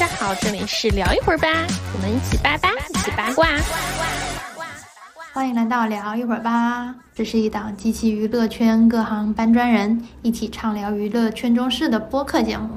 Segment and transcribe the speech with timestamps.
[0.00, 1.46] 家好，这里是聊一会儿吧，
[1.92, 3.46] 我们一起八八，一起八卦。
[5.34, 12.70] 欢迎来到聊一会儿吧，这是一档集齐娱乐圈各行搬砖人一起畅聊娱乐圈中事的播客节目。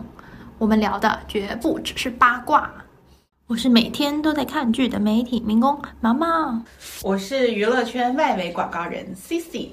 [0.58, 2.70] 我们聊的绝不只是八卦。
[3.48, 6.62] 我是每天都在看剧的媒体民工毛毛，
[7.04, 9.70] 我是娱乐圈外围广告人 CC，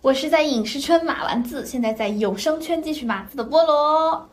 [0.00, 4.30] 我是在影视圈码完字，现在在有声圈继续码字的菠萝。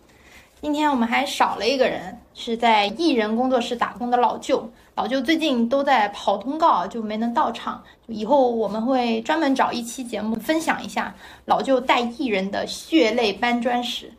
[0.64, 4.72] 今天我们还少了一个人，是在艺人工作室打工的老舅。
[4.96, 7.84] 老舅最近都在跑通告，就没能到场。
[8.08, 14.10] 以后我们会专门找一期节目分享一下老舅带艺人的血泪搬砖史。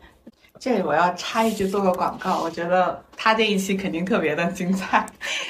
[0.59, 5.03] 这里我要插一句做个广告，我觉得他这一期肯定特别的精彩。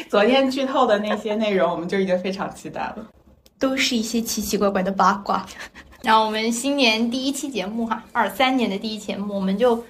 [0.07, 3.05] 昨天剧透的那些内容，我们就已经非常期待了，
[3.59, 5.45] 都是一些奇奇怪怪的八卦。
[6.03, 9.83] 然后我们新年第一期节目哈，二三年的第一节目，我们就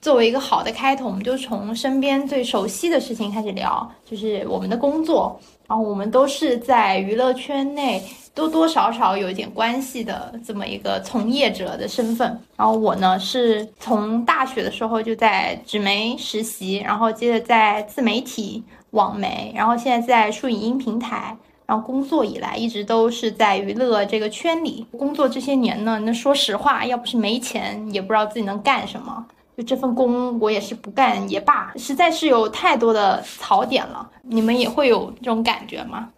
[0.00, 5.38] 作为一个好的开头，我们就从身边最熟悉的事情开始聊，就是我们的工作。
[5.68, 8.02] 然后我们都是在娱乐圈内。
[8.32, 21.36] 多多少少有一点关系的这么一个从业者的身份，然后我呢是从大学的时候就在纸媒实习，然后接着在自媒体、网媒，然后现在在数影音平台，
[21.66, 25.28] 然后工作以来一直都是在娱乐这个圈里工作。
[25.28, 29.26] 这些年呢，那说实话，要不是没钱，也不知道自己能干什么。
[29.60, 34.10] 就这份工，我也是不干也罢，实在是有太多的槽点了。
[34.22, 36.08] 你们也会有这种感觉吗？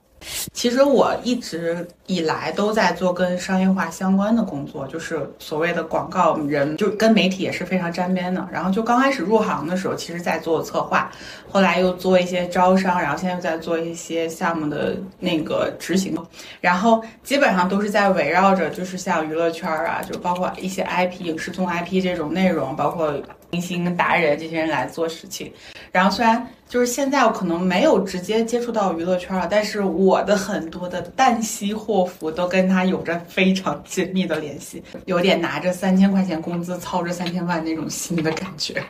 [0.53, 8.47] 其实我一直以来都在做跟商业化相关的工作，就是所谓的广告人，就跟媒体也是非常沾边的。
[8.53, 11.11] 然后就刚开始入行的时候，其实在做策划，
[11.51, 16.17] 后来又做一些招商，然后现在又在做一些项目的那个执行。
[16.61, 23.15] 然后基本上都是在围绕着就是像娱乐圈啊，就包括一些 IP 影视综 IP 这种内容，包括
[23.51, 25.53] 明星达人这些人来做事情。
[25.93, 38.83] 然后虽然就是现在我可能没有直接接触到娱乐圈了，但是我的很多的旦夕祸福都跟他有着非常紧密的联系，有点拿着三千块钱工资操着三千万那种心的感觉。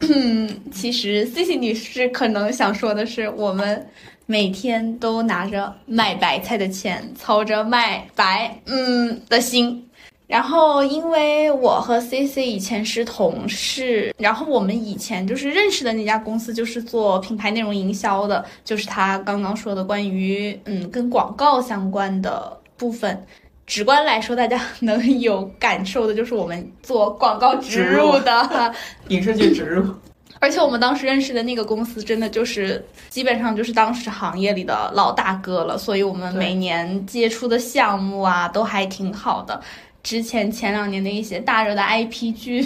[0.00, 3.88] 嗯， 其实 C C 女士可能想说的是，我们
[4.26, 9.88] 每天都拿着卖白菜的钱操着卖白嗯的心。
[10.26, 23.26] 然后，因为我和 C C 以前是同事，然后我们以前就是认识的那家公司就是做品牌内容营销的，就是他刚刚说的关于嗯跟广告相关的部分。
[23.64, 28.74] 直观来说，大家能有感受的就是我们做广告植入的
[29.08, 29.94] 影视剧植入，
[30.40, 39.60] 而且我们当时认识的那个公司真的就是基本上就是当时行业里的老大哥了，所以我们每年接触的项目啊都还挺好的。
[40.02, 42.60] 之前前两年的一些大热的 IP 剧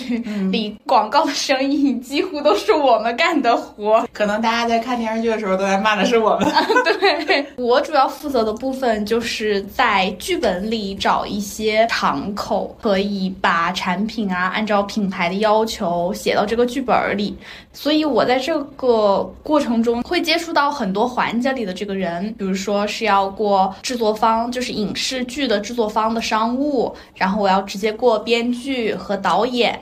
[0.51, 4.07] 里，广告的生意几乎都是我们干的活。
[4.13, 6.51] 可能大家在看电视剧的时候都在骂的是我们。
[7.27, 17.37] 对我主要负责的部分就是在剧本里找一些场口，可以把产品啊按照品牌的要求写到这个剧本里。
[17.73, 26.95] 所以我在这个过程中会接触到很多环节里的这个人，比如说是要过制作方，就是影视剧的制作方的商务。
[27.15, 29.77] 然然后我要直接过编剧和导演。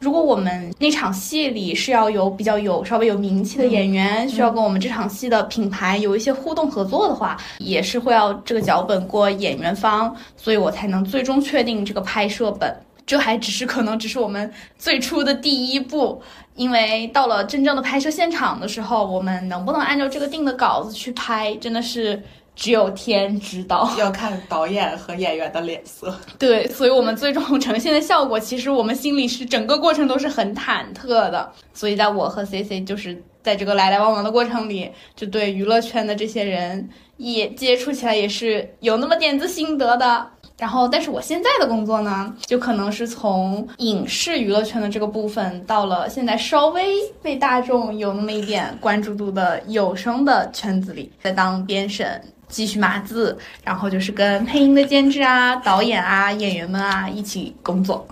[0.00, 12.76] 如果我们那场戏里是要有比较有稍微有名气的演员，需要跟我们这场戏的品牌有一些互动合作的话，也是会要这个脚本过演员方，所以我才能最终确定这个拍摄本。
[13.06, 16.20] 这还只是可能只是我们最初的第一步，
[16.56, 22.20] 因为到了真正的拍摄现场的时候，我们能不能按照这个定的稿子去拍，真的是。
[22.60, 26.14] 只有天知道， 要看导演和演员的脸色。
[26.38, 31.50] 对，所以我们最终呈现的效果，其实我们心里是整个过程都是很忐忑的。
[31.72, 40.26] 所以，在我和 C C 就是在这个来来往往的过程里，就对娱乐圈的这些人也接触起来也是有那么点子心得的。
[40.58, 52.22] 然后，但是我现在的工作呢，就可能是从影视娱乐圈的这个部分，到了现在稍微被大众有那么一点关注度的有声的圈子里，在当编审。
[52.50, 58.06] 继续码字，然后就是跟配音的监制啊、导演啊、演员们啊一起工作。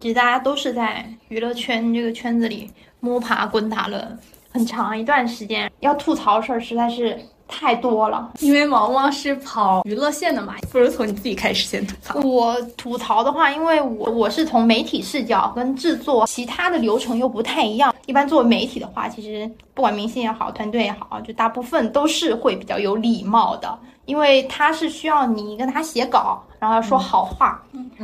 [0.00, 2.68] 其实大家都是在娱乐圈这个圈子里
[2.98, 4.18] 摸爬滚打了
[4.50, 5.70] 很长一段时间。
[5.78, 7.16] 要吐槽的事儿实在是
[7.50, 8.30] 太多了。
[8.38, 12.20] 因为毛毛是跑娱乐线的嘛，不如从你自己开始先吐槽。
[12.20, 17.94] 我吐槽的话，因为我我是从媒体视角跟制作其他的流程又不太一样。
[18.06, 27.62] 一般做媒体的话，其实不管明星也好，团队也好，就大部分都是会比较有礼貌的，因为他是需要你跟他写稿，然后要说好话。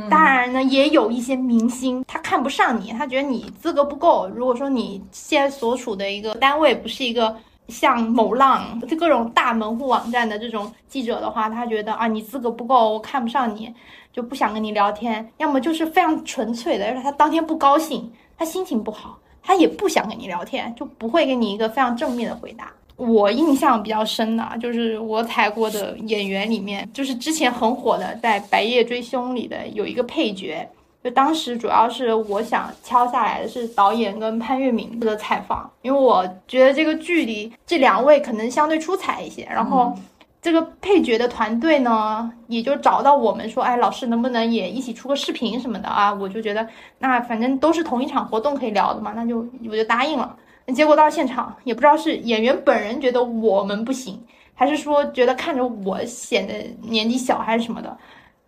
[0.09, 4.29] 当然呢，也有一些明星他看不上你，他觉得你资格不够。
[4.33, 7.35] 如果说你现在所处的一个单位不是一个。
[7.67, 13.73] 像某浪这各种大门户网站的这种记者的话，他觉得啊你资格不够，我看不上你，
[14.13, 15.29] 就不想跟你聊天。
[15.37, 22.71] 要么就是非常纯粹的，而且他当天不高兴，他心情不好，他也不想跟你聊天，就不会给你一个非常正面的回答。
[22.95, 30.67] 我印象比较深的，就是我采过的演员里面，就是之前很火的，在《白夜追凶》里的有一个配角。
[31.07, 39.47] 就当时主要是我想敲下来的是导演跟潘粤明的采访，因为我觉得这个距离这两位可能相对出彩一些。
[39.49, 39.97] 然后
[40.41, 46.13] 这个配角的团队呢，也就找到我们说，哎，老师能不能也一起出个视频什么的啊？
[46.13, 46.67] 我就觉得
[46.99, 49.37] 那反正都是同一场活动可以聊的嘛，那就
[49.69, 50.35] 我就答应了。
[50.75, 54.21] 结果到现场也不知道是演员本人觉得我们不行，
[54.53, 57.97] 还是说觉得看着我显得年纪小还是什么的，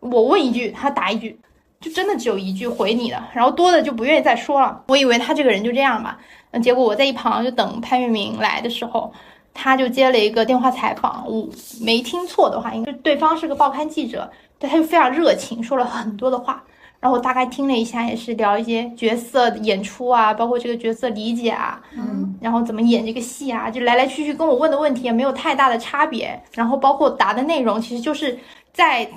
[0.02, 1.40] 我问一句他答一句。
[1.82, 4.84] 就真的只有一句回你的，然后多的就不愿意再说了。
[4.90, 6.20] 我以为他这个人就这样吧，
[6.52, 9.14] 那结果我在一旁就等潘粤明来的时候，
[9.54, 11.24] 他就接了一个电话采访。
[11.26, 11.48] 我
[11.80, 16.62] 没听错的话，应该对方是个报刊记者，对他就非常热情，说了很多的话。
[17.00, 26.38] 然后我大概听了一下，也是聊一些角色演出啊，包括这个角色理解啊，嗯，然后怎么演这个戏啊，就来来去去跟我问的问题也没有太大的差别。
[26.52, 28.38] 然后包括答的内容，其实就是
[28.74, 29.10] 在。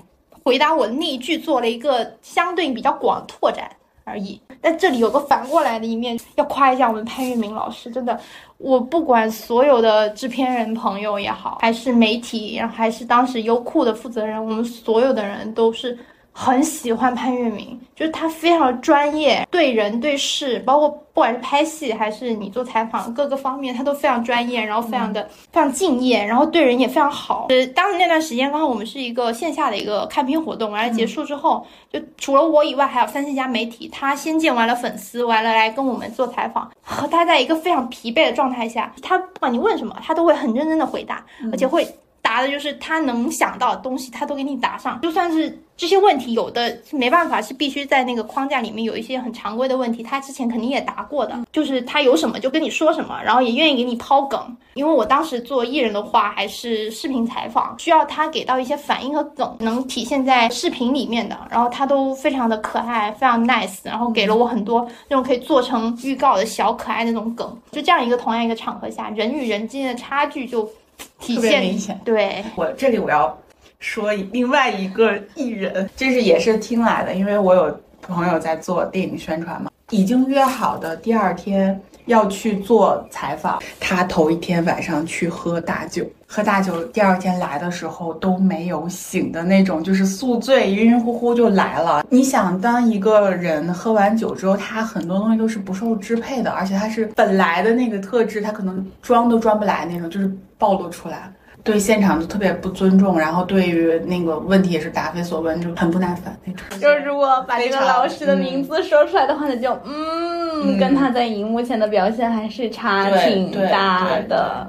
[0.45, 3.71] 回答我那一句做了一个相对比较广的拓展
[4.05, 8.19] 而已，但这里有个反过来的一面，要夸一下我们潘粤明老师，真的，
[8.59, 15.99] 我不管所有的制片人朋友也好，还是媒体，然后还是当时优酷的负责人，我们所有的人都是。
[16.33, 27.47] 很喜欢潘粤明，就是他非常专业，对人对事，包括不管是拍戏还是你做采访，各个方面他都非常专业，然后非常的非常敬业，然后对人也非常好。
[27.51, 41.87] 呃，当时那段时间刚好我们是一个线下的一个看片活动，完了结束之后，就除了我以外，还有三四家媒体，他先见完了粉丝，完了来跟我们做采访，和他在一个非常疲惫的状态下，他不管你问什么，他都会很认真的回答，而且会。
[42.33, 44.99] 答的就是他能想到的东西，他都给你答上。
[45.03, 51.39] 就算是这些问题，有的没办法，是必须在那个框架里面有一些很常规的问题，他之前肯定也答过的。
[51.53, 54.57] 就是他有什么就跟你说什么，然后也愿意给你抛梗。
[54.73, 61.37] 因为我当时做艺人的话，还是视频采访，需要他给到一些反应和梗，能体现在视频里面的。
[61.51, 67.55] 然后他都非常的可爱，非常 nice，然后给了我很多那种可以做成预告的小可爱那种梗。
[67.73, 70.67] 就这样一个同样一个场合下，人与人之间的差距就。
[70.99, 72.45] 特别明显，对。
[72.57, 73.37] 我这里我要
[73.79, 92.05] 说另外一个艺人，这是也是听来的，因为我有朋友在做电影宣传嘛，已经约好的第二天要去做采访，他头一天晚上去喝大酒，喝大酒，第二天来的时候都没有醒的那种，就是宿醉，晕晕乎乎就来了。
[92.09, 100.31] 你想，当一个人喝完酒之后，他很多东西都是不受支配的，而且他是本来的那个特质，他可能装都装不来那种，就是。
[100.63, 101.33] 暴露出来了，
[101.65, 106.81] 对现场就特别不尊重，然后对于那个问题也是答非所问，就很不耐烦那种。
[106.81, 114.67] 就是如果把这个老师的名字说出来的话，那就嗯，跟他在荧幕前的表现还是差挺大的。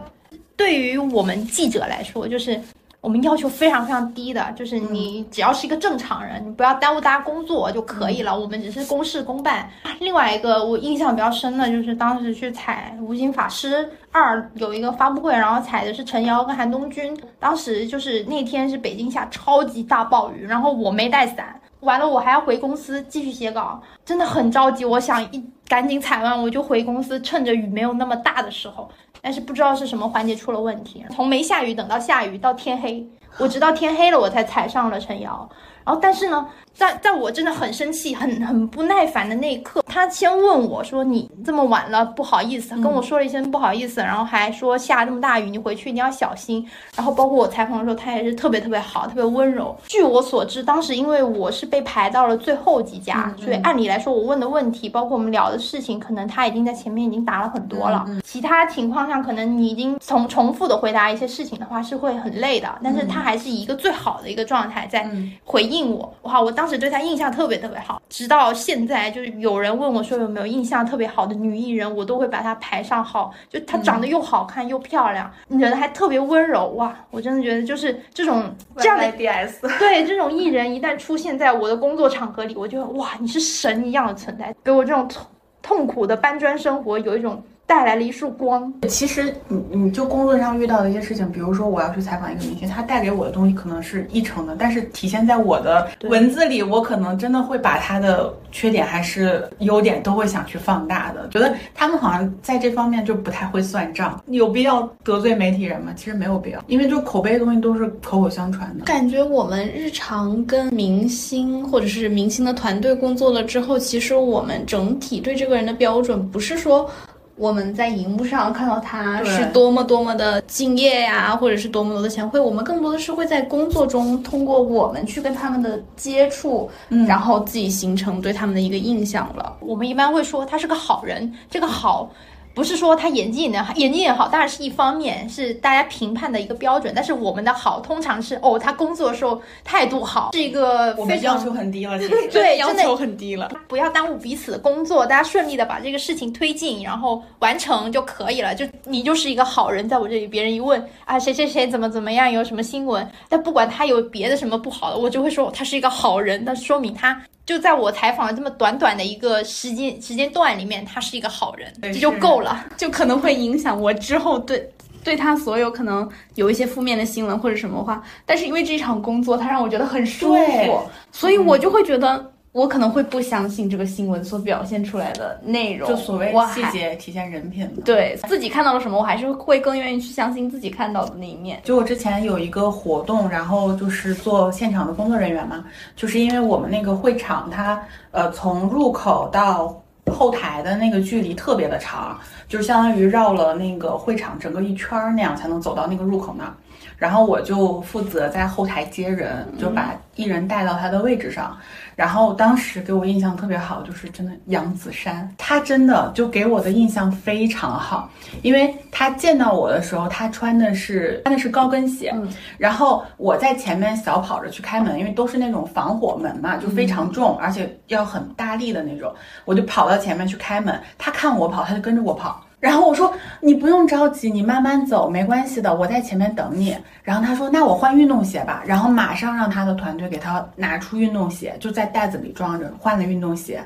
[0.56, 2.60] 对于我们记者来说，就是。
[3.04, 8.40] 我们要求非常非常低的，就是你只要是一个正常人，你不要耽误大家工作就可以了。
[8.40, 9.70] 我们只是公事公办。
[10.00, 17.14] 另外一个我印象比较深的就是当时去采《无心法师二》有一个发布会，然后采的是陈瑶跟韩东君。
[17.42, 24.86] 当时就是那天是北京下超级大暴雨，然后我没带伞，完了我还要回公司继续写稿，真的很着急。
[24.86, 28.90] 我想一赶紧采完我就回公司，趁着雨没有那么大的时候。
[29.24, 33.08] 但是不知道是什么环节出了问题，从没下雨等到下雨到天黑，
[33.40, 35.50] 我直到天黑了我才踩上了陈瑶。
[35.86, 36.48] 然后但是呢。
[36.76, 46.68] 在在我真的很生气、很很不耐烦的那一刻，他先问我说：“你这么晚了，不好意思。”跟我说了一声不好意思，然后还说下这么大雨，你回去一定要小心。
[46.96, 49.78] 然后包括我采访的时候，他也是特别特别好，特别温柔。
[49.88, 58.04] 据我所知，当时因为我是被排到了最后几家，所以按理来说，我问的问题，包括我们聊的事情，可能他已经在前面已经答了很多了。
[58.24, 62.68] 其他情况下，可能你已经重重复的回答一些事情的话，是会很累的。
[62.84, 65.08] 但是他还是以一个最好的一个状态在
[65.46, 65.73] 回应。
[65.74, 73.34] 应我，哇，我当时对她印象特别特别好，直到现在，就是有人问我说有没有印象特别好的女艺人，我都会把她排上号。
[73.50, 85.26] 就她长得又好看又漂亮，人还特别温柔，哇，我真的觉得就是这种这样的 DS，对这种艺人一旦出现在我的工作场合里，我就哇，你是神一样的存在，给我这种痛
[85.62, 87.44] 痛苦的搬砖生活有一种。
[87.74, 88.72] 带来了一束光。
[88.88, 101.28] 其实，你你就工作上遇到的一些事情，比如说我要去采访一个明星，他带给我的东西可能是一成的，但是体现在我的文字里，我可能真的会把他的缺点还是优点都会想去放大的。
[101.30, 105.92] 觉得他们好像在这方面就不太会算账，有必要得罪媒体人吗？
[105.96, 108.86] 其实没有必要，因为就口碑的东西都是口口相传的。
[108.86, 116.88] 感觉我们日常跟明星或者是明星的团队工作了之后，其实我们整体对这个人的标准不是说。
[117.36, 126.70] 我们在荧幕上看到他是多么多么的敬业呀，或者是多么多的贤惠，我们更多的是会在工作中通过我们去跟他们的接触，
[127.08, 129.58] 然后自己形成对他们的一个印象了。
[129.60, 132.10] 我们一般会说他是个好人，这个好。
[132.54, 136.94] 不是说他演技也好，演技也好，当然是一方面，是大家评判的一个标准。
[136.96, 148.54] 但是我们的好通常是哦，他工作的时候态度好，是一个我们要求很低了，其实 对要求很低了，不要耽误彼此的工作，大家顺利的把这个事情推进，然后完成就可以了。
[148.54, 157.20] 就你就是一个好人，在我这里，别人一问啊谁谁谁怎么怎么样，有什么新闻，但不管他有别的什么不好的，我就会说他是一个好人，那说明他。
[157.46, 164.70] 就在我采访的这么短短的一个时间时间段里面，他是一个好人，这就够了，就可能会影响我之后对
[165.04, 168.02] 对他所有可能有一些负面的新闻或者什么话。
[168.26, 170.82] 但是因为这场工作，他让我觉得很舒服，
[171.12, 172.33] 所以我就会觉得。
[172.54, 177.68] 我可能会不相信这个新闻所表现出来的内容，就所谓细节体现人品。
[177.84, 181.60] 对自己看到了什么，我还是会更愿意去相信自己看到的那一面。
[181.64, 187.82] 就我之前有一个活动，然后就是做现场的工作人员嘛，就是因为我们那个会场，它
[188.12, 189.76] 呃从入口到
[190.12, 196.54] 后台的那个距离特别的长，就是相当于绕了那个会场整个一圈儿那样才能走到那个入口那儿。
[196.96, 201.58] 然后我就负责在后台接人，就把艺人带到他的位置上。
[201.96, 208.10] 然后当时给我印象特别好，就是真的杨子姗，她真的就给我的印象非常好，
[208.42, 212.14] 因为她见到我的时候，她穿的是穿的是高跟鞋，
[212.58, 219.14] 然后我在前面小跑着去开门，因为都是那种防火门嘛，就非常重，而且要很大力的那种，
[219.46, 222.44] 我就跑到前面去开门，她看我跑，她就跟着我跑。
[222.64, 226.78] 然后我说你不用着急，你慢慢走，没关系的，我在前面等你。
[227.04, 233.62] 然后他说那我换运动鞋吧，然后马上让他的团队给他拿出运动鞋，就在袋子里装着换了运动鞋，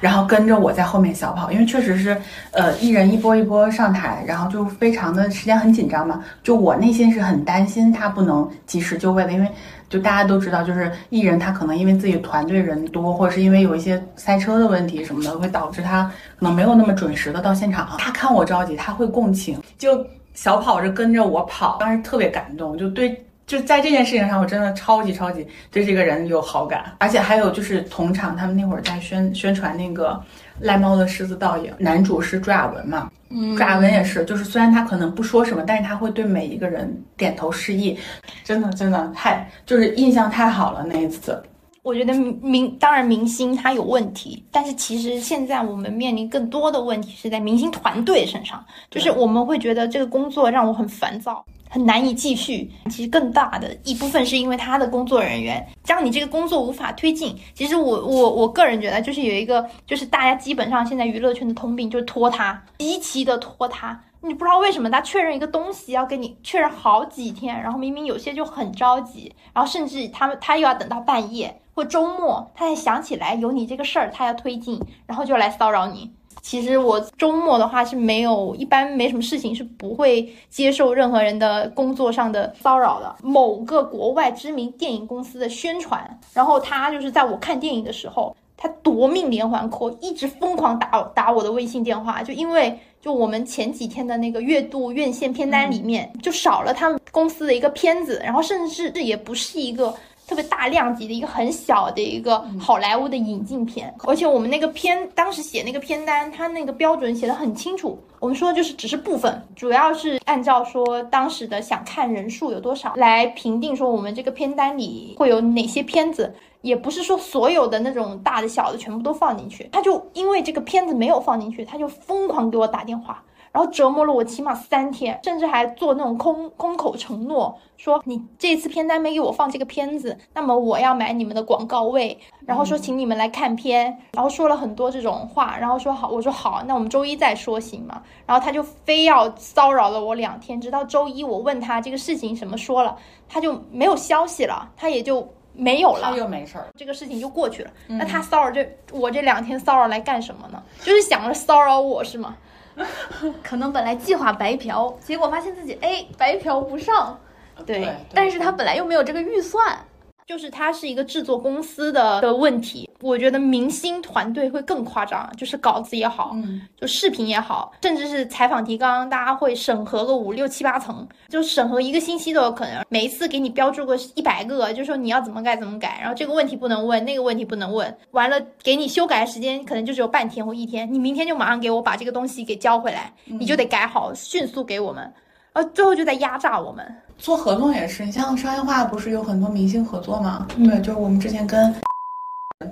[0.00, 2.16] 然后跟着我在后面小跑，因为确实是，
[2.52, 9.48] 呃，一人一波一波上台，然后就非常的时间很紧张嘛，就我内心是很担心他不能及时就位的，因为。
[9.88, 16.02] 就大家都知道，就是艺人他可能因为自己团队人多，或者是因为有一些塞车的问题什么的，会导致他
[16.40, 17.88] 可能没有那么准时的到现场。
[17.96, 20.04] 他看我着急，他会共情，就
[20.34, 26.92] 小跑着跟着我跑，当时特别感动，就对，就在这件事情上，我真的超级超级对这个人有好感。
[26.98, 30.22] 而且还有就是同场他们那会儿在宣宣传那个。
[30.58, 33.10] 赖猫的狮子倒影，男主是朱亚文嘛？
[33.28, 37.94] 嗯朱亚文也是，就是虽然他可能不说什么，但是他会对每一个人点头示意，
[38.42, 41.42] 真的真的太就是印象太好了那一次。
[41.82, 51.44] 我觉得明当然明星他有问题，但是其实现在我们面临更多的问题是在明星团队身上，就是我们会觉得这个工作让我很烦躁。
[51.68, 52.70] 很难以继续。
[52.90, 57.36] 其实更大的一部分是因为他的工作人员让你这个工作无法推进。
[57.54, 64.00] 其实我我我个人觉得，就是有一个，就是大家基本上现在娱乐圈的通病，就是拖沓，极其的拖沓。
[64.22, 76.10] 你不知道为什么他确认一个东西要跟你确认好几天，然后明明有些就很着急，然后甚至他们他又要等到半夜或周末，他才想起来有你这个事儿，他要推进，然后就来骚扰你。
[76.46, 83.16] 其实我周末的话是没有，一般没什么事情是不会接受任何人的工作上的骚扰的。
[83.20, 99.92] 某个国外知名电影公司的宣传，然后他就是在我看电影的时候，他夺命连环 call，一直疯狂打打我的微信电话，就因为就我们前几天的那个月度院线片单里面就少了他们公司的一个片子，然后甚至这也不是一个。
[100.26, 107.98] 特别大量级的一个很小的一个好莱坞的引进片，而且我们那个片当时写那个片单，它那个标准写的很清楚。
[108.18, 119.68] 我们说就是只是部分，主要是按照说当时的想看人数有多少来评定说我们这个片单里会有哪些片子，也不是说所有的那种大的小的全部都放进去。
[119.70, 123.22] 他就因为这个片子没有放进去，他就疯狂给我打电话。
[123.56, 138.02] 然后折磨了我起码三天，甚至还做那种空空口承诺，说你这次片单没给我放这个片子，那么我要买你们的广告位，然后说请你们来看片，然后说了很多这种话，然后说好，我说好，那我们周一再说行吗？
[138.26, 142.94] 然后他就非要骚扰了我两天，直到周一我问他这个事情什么说了，
[143.26, 146.16] 他就没有消息了，他也就没有了他。
[146.18, 147.70] 又没事儿，这个事情就过去了。
[147.86, 150.62] 那他骚扰这我这两天骚扰来干什么呢？
[150.82, 152.36] 就是想着骚扰我是吗？
[153.42, 157.18] 可能本来计划白嫖，结果发现自己哎白嫖不上，
[157.64, 159.78] 对但是他本来又没有这个预算。
[160.26, 162.85] 就是他是一个制作公司的的问题。
[163.00, 172.84] 我觉得明星团队会更夸张，就是稿子也好，嗯，就视频也好，甚至是采访提纲，大家会审核个五六七八层，就审核一个星期都有可能。
[172.88, 185.12] 每一次给你标注个一百个，就说你要怎么改怎么改，然后这个问题不能问，那个问题不能问，完了给你修改的时间可能就只有半天或一天，你明天就马上给我把这个东西给交回来，你就得改好，迅速给我们，
[185.52, 186.84] 呃，最后就在压榨我们。
[187.18, 190.46] 做合同也是，你像商业化不是有很多明星合作吗？
[190.56, 191.74] 嗯对，就是我们之前跟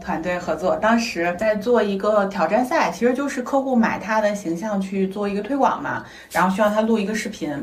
[0.01, 7.55] 团队合作，当时在做一个挑战赛，其实就是客户买他的形象去做一个推广嘛，然后需要他录一个视频，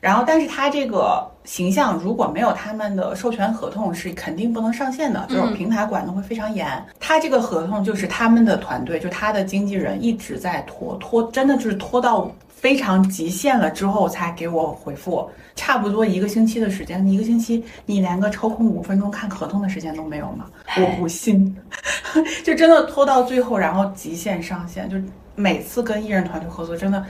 [0.00, 6.64] 然后但是他这个形象如果没有他们的授权合同，是肯定不能上线的，就是平台管的会非常严。
[7.00, 12.30] 他这个合同就是他们的团队，就他的经纪人一直在拖，拖真的就是拖到。
[12.64, 20.46] 非常极限了之后才给我回复，差不多一个星期的时间，你一个星期你连个抽空五分钟看合同的时间都没有吗？
[20.78, 21.54] 我不信，
[22.42, 24.96] 就真的拖到最后，然后极限上线，就
[25.34, 27.04] 每次跟艺人团队合作，真的，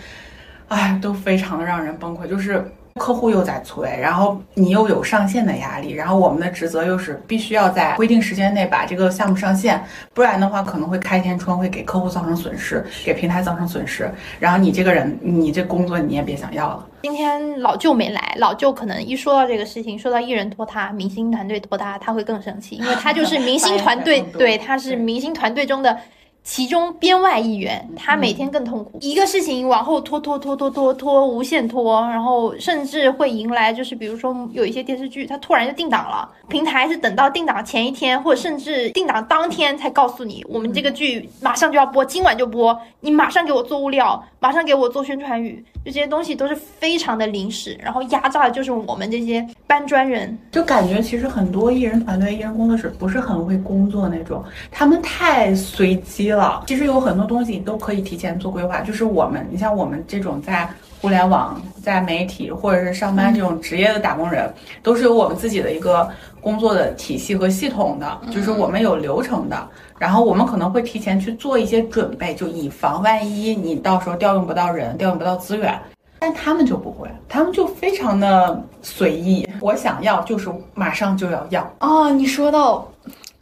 [0.67, 2.69] 哎，都非常的让人崩溃，就是。
[3.01, 9.83] 客户又在催，然后你又有上线的压力，然后我们的职责又是必须要在规定时间内把这个项目上线，
[10.13, 14.09] 不然的话可能会开天窗，会给客户造成损失，给平台造成损失。
[14.39, 16.87] 然后你这个人，你这工作你也别想要了。
[17.03, 25.99] 今天老舅没来，老舅可能一说到这个事情，说到艺人拖沓、明星团队拖沓，他会更生气，因为他就是明星团队 对，他是明星团队中的
[26.45, 28.99] 其中编外一员，他每天更痛苦。
[29.01, 50.37] 一个事情往后拖拖拖拖拖拖，无限拖，然后甚至会迎来就是比如说有一些电视剧，它突然就定档了，平台是等到定档前一天，或者甚至定档当天才告诉你，我们这个剧马上就要播，今晚就播，你马上给我做物料，马上给我做宣传语，就这些东西都是非常的临时，然后压榨的就是我们这些搬砖人。
[50.53, 56.63] 就感觉其实很多艺人团队、艺人工作室不是很会工作那种，他们太随机了。
[56.67, 58.81] 其实有很多东西你都可以提前做规划。
[58.81, 60.69] 就是我们，你像我们这种在
[61.05, 64.51] 互联网、在媒体或者是上班这种职业的打工人，
[64.83, 66.09] 都是有我们自己的一个
[66.41, 69.69] 工作的体系和系统的，就是我们有流程的。
[69.99, 75.79] 然后我们可能会提前去做一些准备，就以防万一你到时候调用不到人、调用不到资源。
[76.21, 79.47] 但他们就不会，他们就非常的随意。
[79.61, 82.89] 我想要就是马上就要要，哦，你说到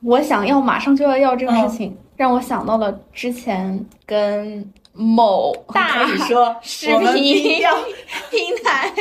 [0.03, 7.63] 我想要马上就要要这个事情，让我想到了之前跟某大说视频
[8.31, 8.93] 平台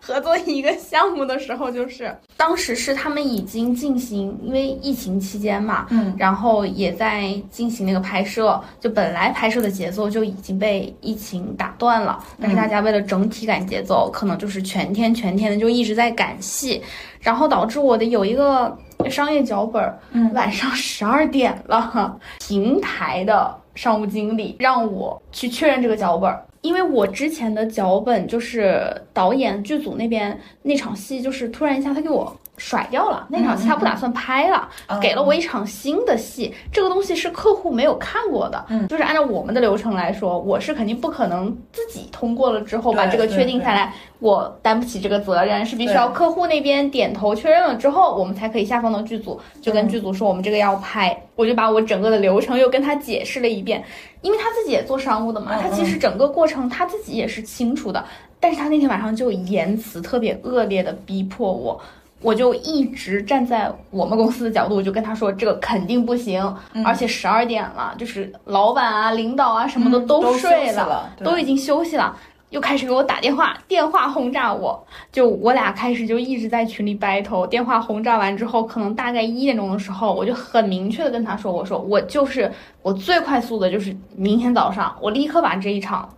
[0.00, 6.14] 合作一个项目的时候，就是当时是他们已经进行，因为疫情期间嘛，嗯。
[6.18, 16.82] 然后也在进行那个拍摄，就本来拍摄的节奏就已经被疫情打断了，但是大家为了整体赶节奏，可能就是全天全天的就一直在赶戏，
[17.20, 18.76] 然后导致我的有一个
[19.08, 20.30] 商业脚本，嗯。
[20.34, 26.30] 晚上十二点了，平台的商务经理让我去确认这个脚本。
[26.60, 36.54] 因为我之前的脚本就是导演剧组那边那场戏，就是突然一下他给我甩掉了，那场戏他不打算拍了，嗯给了我一场新的戏。
[36.70, 38.86] 这个东西是客户没有看过的，嗯。
[38.86, 49.88] 就是按照我们的流程来说，我是肯定不可能自己通过了之后把这个确定下来，我担不起这个责任，是必须要客户那边点头确认了之后，我们才可以下放到剧组，就跟嗯。
[49.88, 53.82] 剧组说我们这个要拍，我就把我整个的流程又跟他解释了一遍，
[54.20, 58.04] 因为他自己也做商务的嘛，嗯他其实整个过程他自己也是清楚的，
[58.38, 61.80] 但是他那天晚上就言辞特别恶劣的逼迫我。
[62.22, 66.42] 我就一直站在我们公司的角度，我就跟他说这个肯定不行，
[66.74, 72.14] 嗯而且十二点了，就是老板啊、领导啊什么的嗯都睡了都已经休息了，
[72.50, 74.86] 又开始给我打电话，电话轰炸我。
[75.10, 82.50] 就我俩开始就一直在群里 battle，电话轰炸完之后，可能大概一点钟的时候，我就很明确的跟他说，我说我就是
[82.82, 86.08] 我最快速的就是明天早上，我立刻把这一场。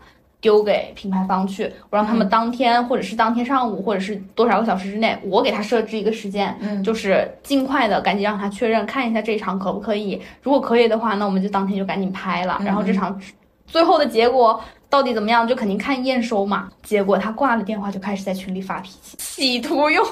[0.42, 10.20] 丢给品牌方去，我让他们当天或者是当天上午，或者是多少个小时之内，我给他设置一个时间，嗯就是尽快的赶紧让他确认看一下这一场可不可以。
[10.42, 12.61] 如果可以的话，那我们就当天就赶紧拍了。
[12.64, 13.18] 然后这场
[13.66, 16.68] 最后的结果到底怎么样，就肯定看验收嘛。
[16.83, 20.05] 结果他挂了电话，就开始在群里发脾气，企图用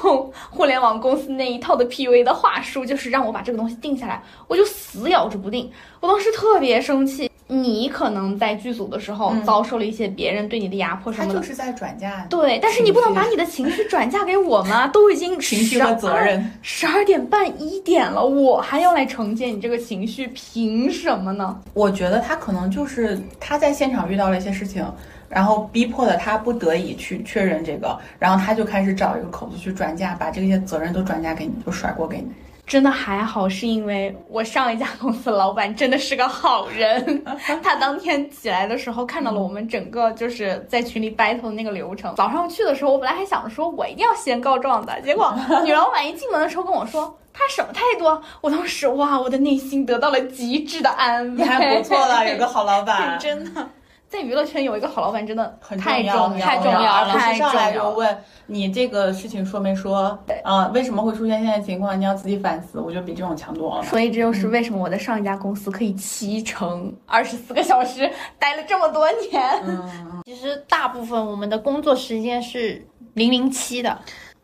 [0.48, 5.68] 互联网公司那一套的 PUA 的话术，就是让我把这个东西定下来，我就死咬着不定。
[5.98, 7.28] 我当时特别生气。
[7.50, 12.24] 你可能在剧组的时候遭受了一些别人对你的压迫什么的，他就是在转嫁。
[12.30, 21.60] 对，但是你不能把你的情绪转嫁给我吗， 都已经情绪和责任，十二点半一点了，我还要来承接你这个情绪，凭什么呢？
[21.74, 24.86] 我觉得他可能就是他在现场遇到了一些事情，
[25.28, 32.26] 然后逼迫的他不得已去确认这个，然后他就开始找一个口子去转嫁，把这些责任都转嫁给你，就甩锅给你。
[32.70, 37.24] 真的还好，是因为我上一家公司老板真的是个好人。
[37.64, 42.14] 他当天起来的时候看到了我们整个就是在群里 battle 的那个流程。
[42.14, 45.34] 早上去的时候，我本来还想说我一定要先告状的，结果
[45.66, 48.04] 女老板一进门的时候跟我说他什么态度？
[48.40, 51.42] 我当时哇，我的内心得到了极致的安慰。
[51.42, 53.68] 你还不错了， 有个好老板，真的。
[54.10, 57.14] 在娱乐圈有一个好老板真的很太重要，太重要了。
[57.14, 60.18] 太上来就问你这个事情说没说？
[60.42, 61.98] 啊，为什么会出现现在情况？
[61.98, 62.80] 你要自己反思。
[62.80, 63.84] 我觉得比这种强多了。
[63.84, 69.40] 所以这就是为什么我在上一家公司可以七乘二十四个小时待了这么多年。
[69.64, 73.96] 嗯，其实大部分我们的工作时间是零零七的。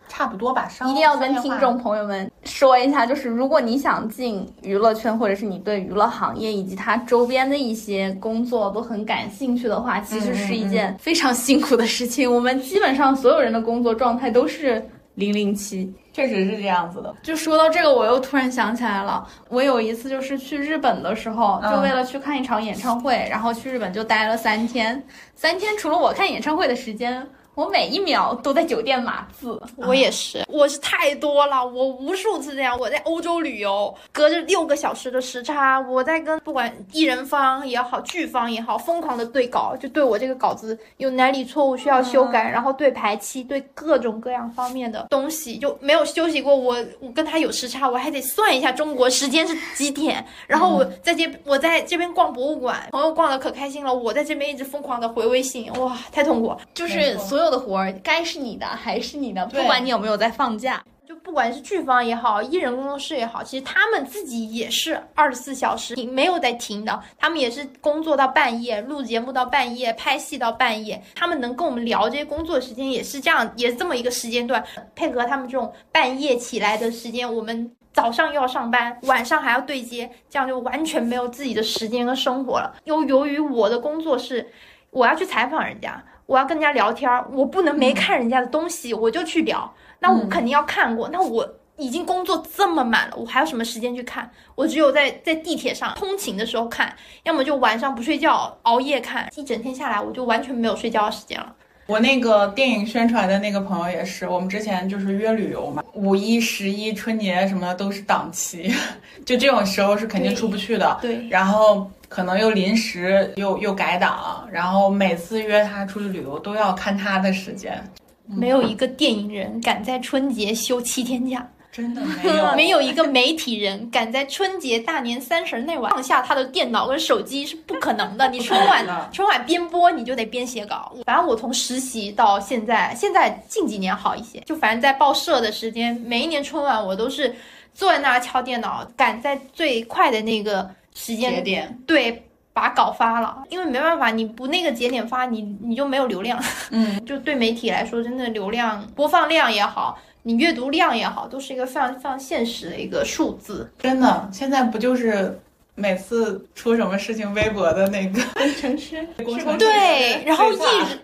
[0.08, 12.34] 差不多吧，一定要跟听众朋友们说一下，就是如果你想进娱乐圈，或者是你对娱乐行业以及它周边的一些工作都很感兴趣的话，其实是一件非常辛苦的事情。
[12.34, 14.82] 我们基本上所有人的工作状态都是
[15.16, 17.14] 零零七，确实是这样子的。
[17.22, 27.22] 就说到这个，我又突然想起来了，我有一次就是去日本的时候，就为了去看一场演唱会，然后去日本就待了三天，三天除了我看演唱会的时间。
[27.56, 32.78] 我每一秒都在酒店码字，我也是，我是太多了，我无数次这样。
[32.78, 46.54] 我在欧洲旅游，隔着六个小时的时差，我在跟不管艺人方也好，剧方也好，疯狂的对稿，就对我这个稿子有哪里错误需要修改，然后对排期，对各种各样方面的东西就没有休息过。
[46.54, 50.22] 我我跟他有时差，我还得算一下中国时间是几点。
[50.46, 57.45] 然后我在这我在这边逛博物馆，朋友逛的可开心了，我在这边一直疯狂的回微信，哇，太痛苦，就是所有。
[57.50, 82.76] 的活儿该是你的还是你的，不管你有没有在放假，就不管是剧方也好，艺人工作室也好，其实他们自己也是二十四小时没有在停的，他们也是工作到半夜，录节目到半夜，拍戏到半夜，他们能跟我们聊这些工作时间也是这样，也是这么一个时间段，配合他们这种半夜起来的时间，我们早上又要上班，晚上还要对接，这样就完全没有自己的时间跟生活了。
[82.84, 84.46] 又由于我的工作是，
[84.90, 86.02] 我要去采访人家。
[86.26, 91.08] 我要跟人家聊天儿，我不能没看人家的东西我就去聊，那我肯定要看过。
[91.08, 94.30] 那我已经工作这么满了，我还有什么时间去看？
[94.54, 99.28] 我只有在在地铁上通勤的时候看，要么就晚上不睡觉熬夜看。
[99.36, 101.54] 一整天下来，我就完全没有睡觉的时间了。
[101.86, 108.72] 我那个电影宣传的那个朋友也是，我们之前就是约旅游嘛，五一、十一、春节什么的都是档期，
[109.24, 110.98] 就这种时候是肯定出不去的。
[111.00, 111.90] 对，然后。
[112.08, 117.82] 可能又临时又又改档，然后每次约他出去旅游都要看他的时间。
[118.26, 121.44] 没有一个电影人敢在春节休七天假，
[121.76, 122.54] 真的 没有。
[122.56, 128.26] 没有一个媒体人敢在春节大年三十那晚放下他的电脑跟手机是不可能的。
[128.28, 130.94] 你春晚 春晚边播你就得边写稿。
[131.04, 137.34] 反正我从实习到现在，现在近几年好一些，就反正在报社的时间，每一年春晚我都是
[137.74, 140.70] 坐在那儿敲电脑，赶在最快的那个。
[140.98, 146.42] 时间节点对，把稿发了，因为没办法，你不那个节点发，你你就没有流量。
[146.70, 153.70] 嗯， 就对媒体来说，真的流量播放量也好，你阅读量也好，都是一个非常非常现实的一个数字。
[153.78, 155.38] 真的，现在不就是？
[155.78, 160.56] 每次出什么事情，微博的那个 工程师，工程师对，然后艺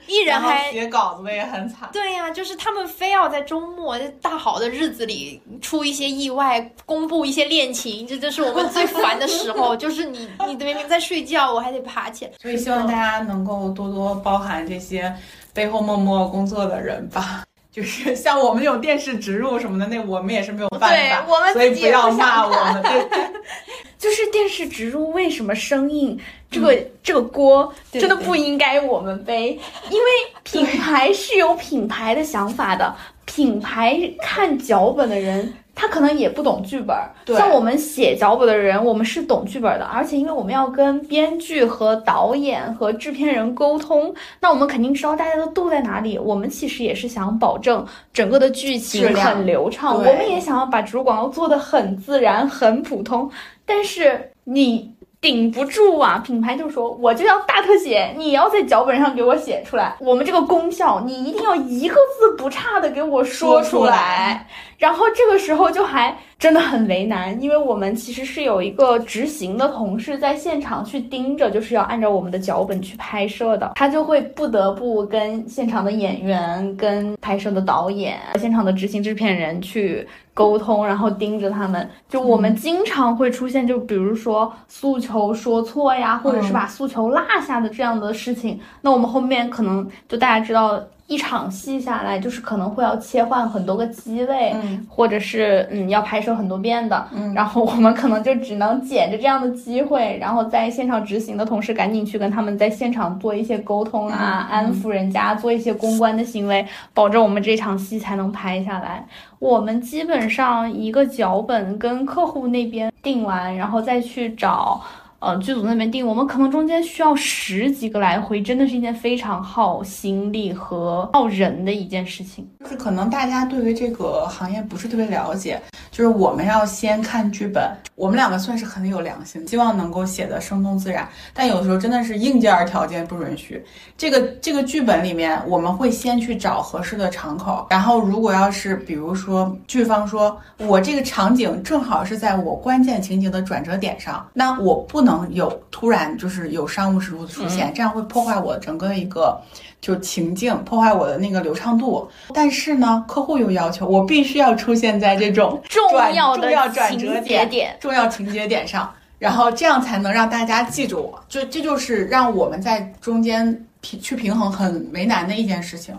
[0.06, 1.90] 艺人还写稿子的也很惨。
[1.92, 9.76] 对呀，就是他们非要在周末大好的日子里出一些意外，公布一些恋情，这就是我们最烦的时候。
[9.76, 12.30] 就是你你明明在睡觉，我还得爬起来。
[12.40, 15.14] 所以希望大家能够多多包涵这些
[15.52, 17.44] 背后默默工作的人吧。
[17.72, 20.80] 就是像我们这种电视植入什么的，那我们也是没有办
[21.10, 22.82] 法，我们所以不要骂我们。
[22.82, 23.08] 对，
[23.98, 26.18] 就是电视植入为什么生硬，
[26.50, 29.58] 这个这个锅真的不应该我们背，
[29.88, 30.06] 因为
[30.44, 35.50] 品牌是有品牌的想法的，品牌看脚本的人。
[35.74, 36.96] 他可能也不懂剧本，
[37.36, 46.18] 像我们写脚本的人，我们是懂剧本的，而且因为我们要跟编剧和导演和制片人沟通，那我们肯定知道大家的度在哪里。
[46.18, 53.30] 我们其实也是想保证整个的剧情很流畅，我们也想要把植入广告做的很自然、很普通。
[53.64, 56.18] 但是你顶不住啊！
[56.18, 64.44] 品牌就说我就要大特写，你要在脚本上给我写出来，我们这个功效你一定要一个字不差的给我说出来。
[64.78, 81.90] 然后这个时候就还真的很为难，因为我们其实是有一个执行的同事在现场去盯着，就是要按照我们的脚本去拍摄的，他就会不得不跟现场的演员、跟拍摄的导演、现场的执行制片人去沟通，然后盯着他们。
[82.08, 90.82] 就我们经常会出现，就比如说诉求说错呀，或者是把诉求落下的这样的事情，那我们后面可能就大家知道。
[91.12, 109.06] 一场戏下来，就是可能会要切换很多个机位，嗯，或者是嗯要拍摄很多遍的，嗯，然后我们可能就只能捡着这样的机会，然后在现场执行的同时，赶紧去跟他们在现场做一些沟通啊，安抚人家，做一些公关的行为，保证我们这场戏才能拍下来。
[109.38, 114.80] 我们基本上一个脚本跟客户那边定完，然后再去找。
[115.22, 122.44] 呃，剧组那边定，我们可能中间需要十几个来回，真的是一件非常耗心力和耗人的一件事情。
[122.58, 127.70] 就是可能大家对于这个行业不是特别了解，就是我们要先看剧本。
[127.94, 133.64] 我们两个算是很有良心，希望能够写的生动自然，但有的时候真的是硬件条件不允许。
[133.96, 145.11] 这个这个剧本里面，我们会先去找合适的场口，然后如果要是比如说剧方说我这个场景正好是在我关键情节的转折点上，那我不能。
[145.30, 149.40] 有突然就是有商务植入的出现，这样会破坏我整个一个
[149.80, 152.08] 就情境，破坏我的那个流畅度。
[152.34, 155.82] 但是呢，客户又要求我必须要出现在这种重
[156.14, 161.22] 要重要转折点、重要情节点上，然后这样才能让大家记住我。
[161.28, 165.94] 就这就是让我们在中间平去平衡很为难的一件事情。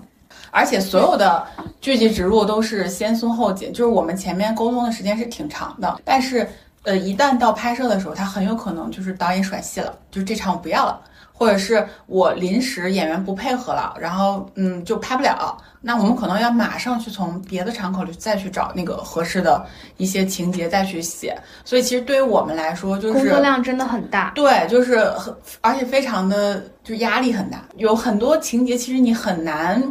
[0.52, 1.45] 而且所有的
[1.82, 6.47] 剧集植入都是先松后紧，就是我们前面沟通的时间是挺长的，但是。
[6.83, 10.99] 呃，一旦到拍摄的时候，他很有可能就是导演甩戏了，就是这场我不要了，
[11.31, 19.65] 或者是我临时演员不配合了，然后嗯就拍不了，那我们可能要马上去从别的场口里再去找那个合适的
[19.97, 21.37] 一些情节再去写。
[21.63, 29.81] 所以其实对于我们来说，就是工作量真的很大，对，就是很而且非常的就压力很大，有很多情节其实你很难。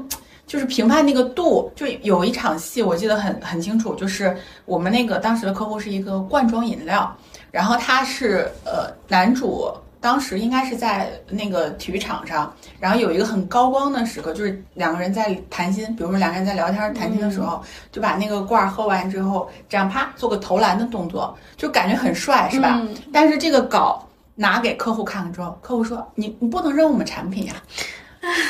[0.53, 4.37] 就是评判那个度，就有一场戏我记得很很清楚，就是
[4.67, 7.11] 我们那个当时的客户是一个罐装饮料，
[7.51, 22.79] 然后他是呃男主当时应该是在那个体育场上，然后有一个很高光的时刻，就是两个人在谈心，比如说两个人在聊天谈心的时候，就把那个罐喝完之后，这样啪做个投篮的动作，就感觉很帅，是吧？
[23.11, 27.55] 但是这个稿拿给客户看了之后，客户说你你不能扔我们产品呀，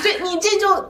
[0.03, 0.85] 对你这就。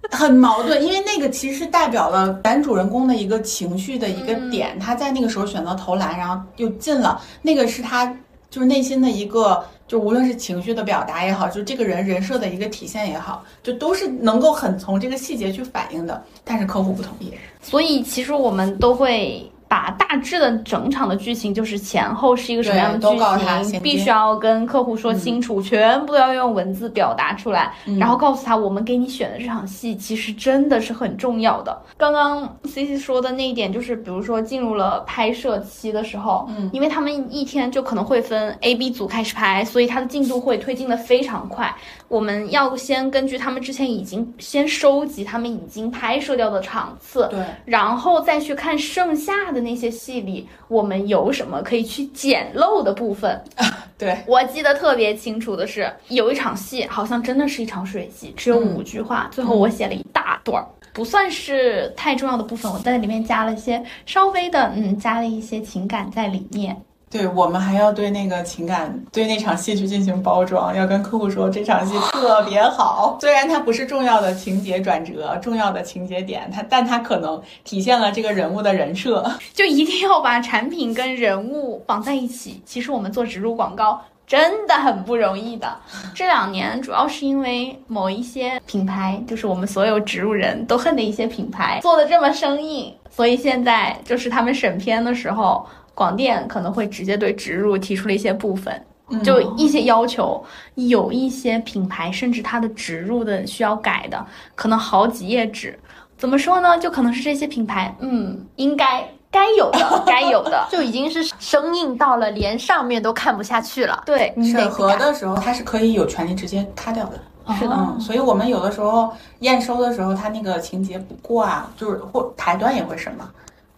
[0.10, 8.06] 很矛盾，因为那个其实代表了男主人公的一个情绪的一个点，他在那个时候选择投篮，然后又进了，那个是他
[8.50, 16.22] 就是内心的一个，就无论是情绪的表达也好，就这个人人设的一个体现也好，就都是能够很从这个细节去反映的。
[16.44, 17.32] 但是客户不同意，
[17.62, 19.50] 所以其实我们都会。
[19.68, 31.78] 把大致的整场的剧情，就是前后是一个什么样的剧情，必须要跟客户说清楚，全部都要用文字表达出来，然后告诉他，我们给你选的这场戏其实真的是很重要的。
[31.98, 41.74] 刚刚 C C 说的那一点，就是比如说进入了拍摄期的时候，嗯，因为他们一天就可能会分 A、B 组开始拍，所以它的进度会推进的非常快。
[42.08, 49.58] 我们要先根据他们之前已经先收集他们已经拍摄掉的场次，对，然后再去看剩下的。
[49.58, 53.38] 那些戏里，我们有什么可以去捡漏的部分？
[53.98, 66.80] 对我记得特别清楚的是，有一场戏，好像真的是一场水戏，只有五句话，最后我写了一大段儿，不算是太重要的部分，我在里面加了一些稍微的，嗯，加了一些情感在里面。
[67.10, 73.16] 对我们还要对那个情感，对那场戏去进行包装，要跟客户说这场戏特别好。
[73.22, 79.24] 虽然它不是重要的情节转折、重要的情节点，它但它可能体现了这个人物的人设。
[79.54, 82.62] 就一定要把产品跟人物绑在一起。
[82.66, 85.74] 其实我们做植入广告真的很不容易的。
[86.14, 95.66] 这两年主要是因为某一些品牌，就是我们所有植入人都恨的一些品牌做的这么生硬，所以现在就是他们审片的时候。
[95.98, 98.80] 广电可能会直接对植入提出了一些部分，
[99.24, 100.40] 就一些要求，
[100.76, 105.76] 有一些品牌甚至它的植入的需要改的，可能好几页纸。
[106.16, 106.78] 怎么说呢？
[106.78, 114.00] 就可能是这些品牌，嗯，应该该有的，该有的， 就已经是生硬到了连上面都看不下去了。
[114.06, 117.18] 对，审核的时候它是可以有权利直接咔掉的。
[117.58, 123.28] 是的，所以我们有的时候验收的时候，它那个情节不过啊，就是或台端也会审嘛。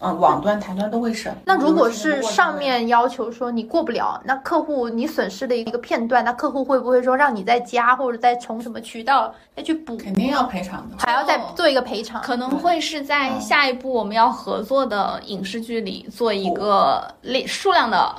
[0.01, 1.35] 嗯，网端、台端都会审。
[1.45, 10.97] 那如果是是上面要求说你过不了，那客户你损失的一个片段，那客户会不会说让你再加或者再从什么渠道再去补，肯定要赔偿的。
[10.99, 12.23] 还要再做一个赔偿？
[12.23, 18.15] 可能会是在下一步我们要合作的影视剧里做一个类数量的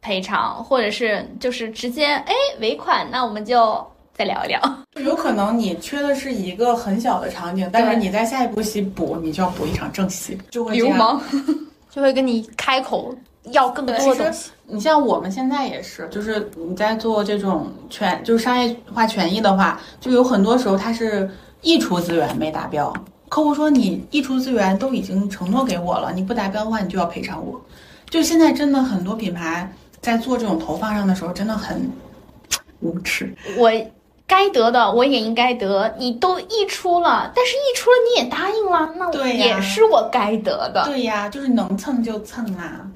[0.00, 4.60] 赔偿，或者是就是直接哎尾款，那我们就再聊一聊。
[5.04, 10.74] 有可能你缺的是一个很小的场景，但是你在下一部戏补，你就要补一场正戏，就会。
[10.74, 11.20] 流氓，
[11.90, 13.14] 就会跟你开口
[13.52, 14.34] 要更多的。
[14.68, 22.92] 你像我们现在也是，就是你在做这种权，就是商业化权益的话，就有很多时候它是溢出资源没达标，
[23.28, 27.60] 客户说你溢出资源都已经承诺给我了，你不达标的话，你就要赔偿我。
[28.08, 31.88] 就现在真的很多品牌在做这种投放上的时候，真的很
[32.80, 33.32] 无耻。
[33.56, 33.70] 我
[34.26, 40.84] 该得的我也应该得，你都溢出了，但是溢出了你也答应了，那对也是我该得的。
[40.84, 42.86] 对呀，就是能蹭就蹭啊。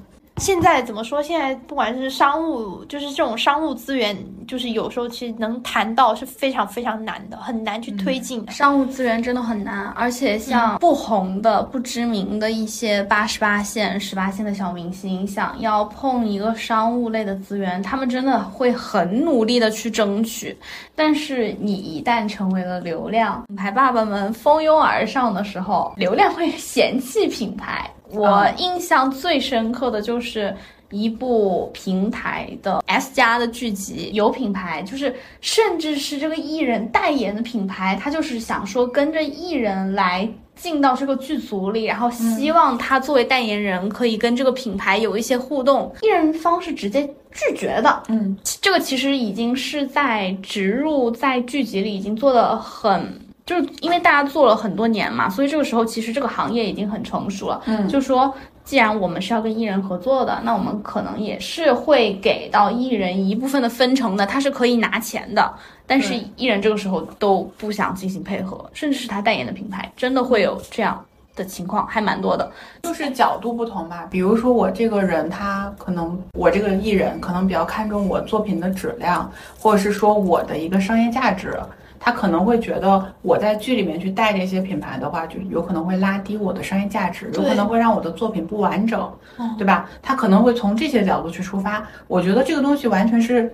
[0.41, 1.21] 现在怎么说？
[1.21, 8.51] 现在不管是商务，就是这种商务资源，就是有时候其实能谈到是非常非常难的，很难去推进的。
[8.51, 20.57] 商务资源真的很难，而且像不红的、不知名的一些八十八线、十八线的小明星，想要碰一个商务类的资源，他们真的会很努力的去争取。
[20.95, 27.87] 但是你一旦成为了流量，品牌爸爸们蜂拥而上的时候，流量会嫌弃品牌。
[28.13, 30.55] 我印象最深刻的就是。
[30.93, 45.89] 一部平台的 S 加的剧集，有品牌，就是甚至是这个艺人代言的品牌，他就是想说跟着艺人来进到这个剧组里，然后希望他作为代言人可以跟这个品牌有一些互动。
[46.01, 53.17] 艺人方是直接拒绝的，嗯，这个其实已经是在植入在剧集里已经做的很。
[53.51, 57.61] 就是因为大家做了很多年嘛，所以这个时候其实这个行业已经很成熟了。
[57.65, 58.33] 嗯就说
[58.63, 65.53] 既然我们是要跟艺人合作的，那我们可能也是会给到艺人一部分的分成的，他是可以拿钱的。
[65.85, 71.03] 但是艺人这个时候都不想进行配合，甚至是他代言的品牌，真的会有这样
[71.35, 72.49] 的情况，还蛮多的。
[72.83, 74.07] 就是角度不同吧。
[74.09, 81.59] 比如说我这个人，他可能我这个艺人可能比较看重我作品的质量，或者是说我的一个商业价值。
[82.03, 89.07] 他可能会觉得我在剧里面去带这些品牌的话，就有可能会拉低我的商业价值，有可能会让我的作品不完整，
[89.55, 89.87] 对吧？
[90.01, 91.87] 他可能会从这些角度去出发。
[92.07, 93.53] 我觉得这个东西完全是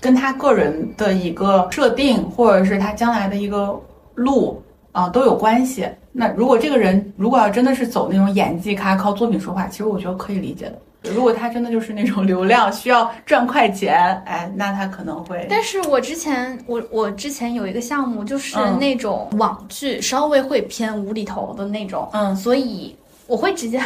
[0.00, 3.80] 跟他个人的一个设定，或者是他将来的一个
[4.16, 5.88] 路啊、都有关系。
[6.16, 10.78] 那如果这个人如果要真的是走那种演技咖，靠作品说话，其实我觉得可以理解的。
[11.12, 15.46] 如果他真的就是那种流量需要赚快钱， 哎，那他可能会。
[15.50, 22.96] 但是我之前我我之前有一个项目，就是嗯那种网剧，稍微会偏无厘头的那种，嗯所以
[23.26, 23.78] 我会直接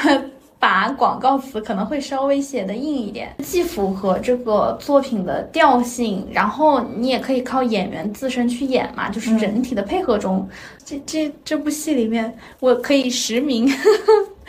[0.61, 10.49] 把广告词可能会稍微写的硬一点，既符合这个作品的调性，然后你也可以靠演员自身去演嘛，就是嗯整体的配合中，
[10.85, 13.67] 这这这部戏里面，我可以实名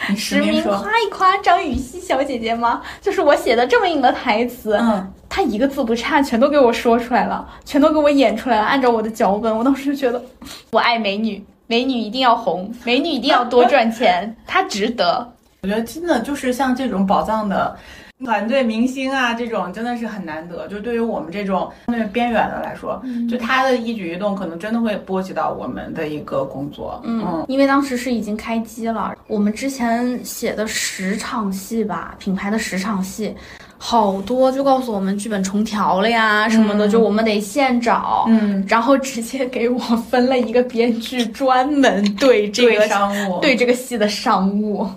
[0.09, 2.81] 你实名实名，夸一夸张雨绮小姐姐吗？
[3.01, 10.23] 就是我写的这么硬的台词，嗯，她一个字不差，全都给我说出来了，全都给我演出来了，按照我的脚本，我当时就觉得，
[10.71, 15.33] 我爱美女，美女一定要红，美女一定要多赚钱，她值得。
[15.61, 17.77] 我觉得真的就是像这种宝藏的
[18.23, 20.67] 团队明星啊，这种真的是很难得。
[20.67, 27.01] 就对于我们这种相对边缘的来说，就他的一举一动可能真的会波及到我们的一个工作。
[27.03, 33.35] 嗯，因为当时是已经开机了，我们之前写的十场戏吧，品牌的十场戏，
[33.77, 38.25] 好多就告诉我们剧本重调了呀什么的，就我们得现找。
[38.29, 44.87] 嗯，然后直接给我分了一个编剧，专门对这个商务对这个戏的商务。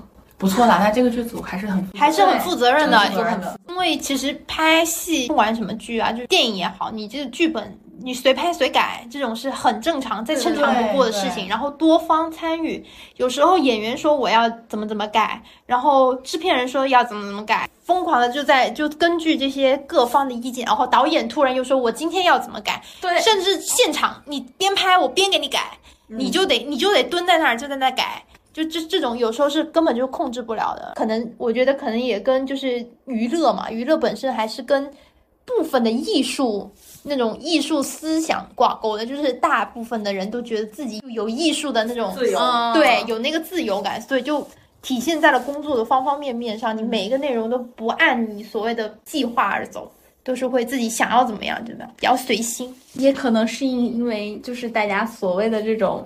[0.43, 11.49] 不错啦，那这个剧组还是很还是很负责任的，因为其实拍戏不管什么剧啊，就是电影也好，你这个剧本你随拍随改，这种是很正常、再正常不过的事情。
[11.49, 12.85] 然后多方参与，
[13.19, 25.79] 有时候演员说我要怎么怎么改，然后制片人说要怎么怎么改，疯狂的就在就根据这些各方的意见，然后导演突然又说我今天要怎么改，对甚至现场你边拍我边给你改，
[26.09, 28.25] 你就得你就得蹲在那儿就在那改。
[28.53, 34.89] 就这这种有时候是根本就控制不了的，可能我觉得可能也跟就是娱乐嘛，娱乐本身还是跟
[35.45, 36.71] 部分的艺术
[37.03, 44.47] 那种艺术思想挂钩的，就是大部分的人都觉得自己有艺术的那种自由嗯对，有那个自由感，所以就
[44.83, 49.91] 体现在了工作的方方面面上，你每一个内容都不按你所谓的计划而走。
[50.25, 51.85] 都是会自己想要怎么样，对吧？
[51.97, 52.73] 比较随心。
[52.93, 56.05] 也可能是因因为就是大家所谓的这种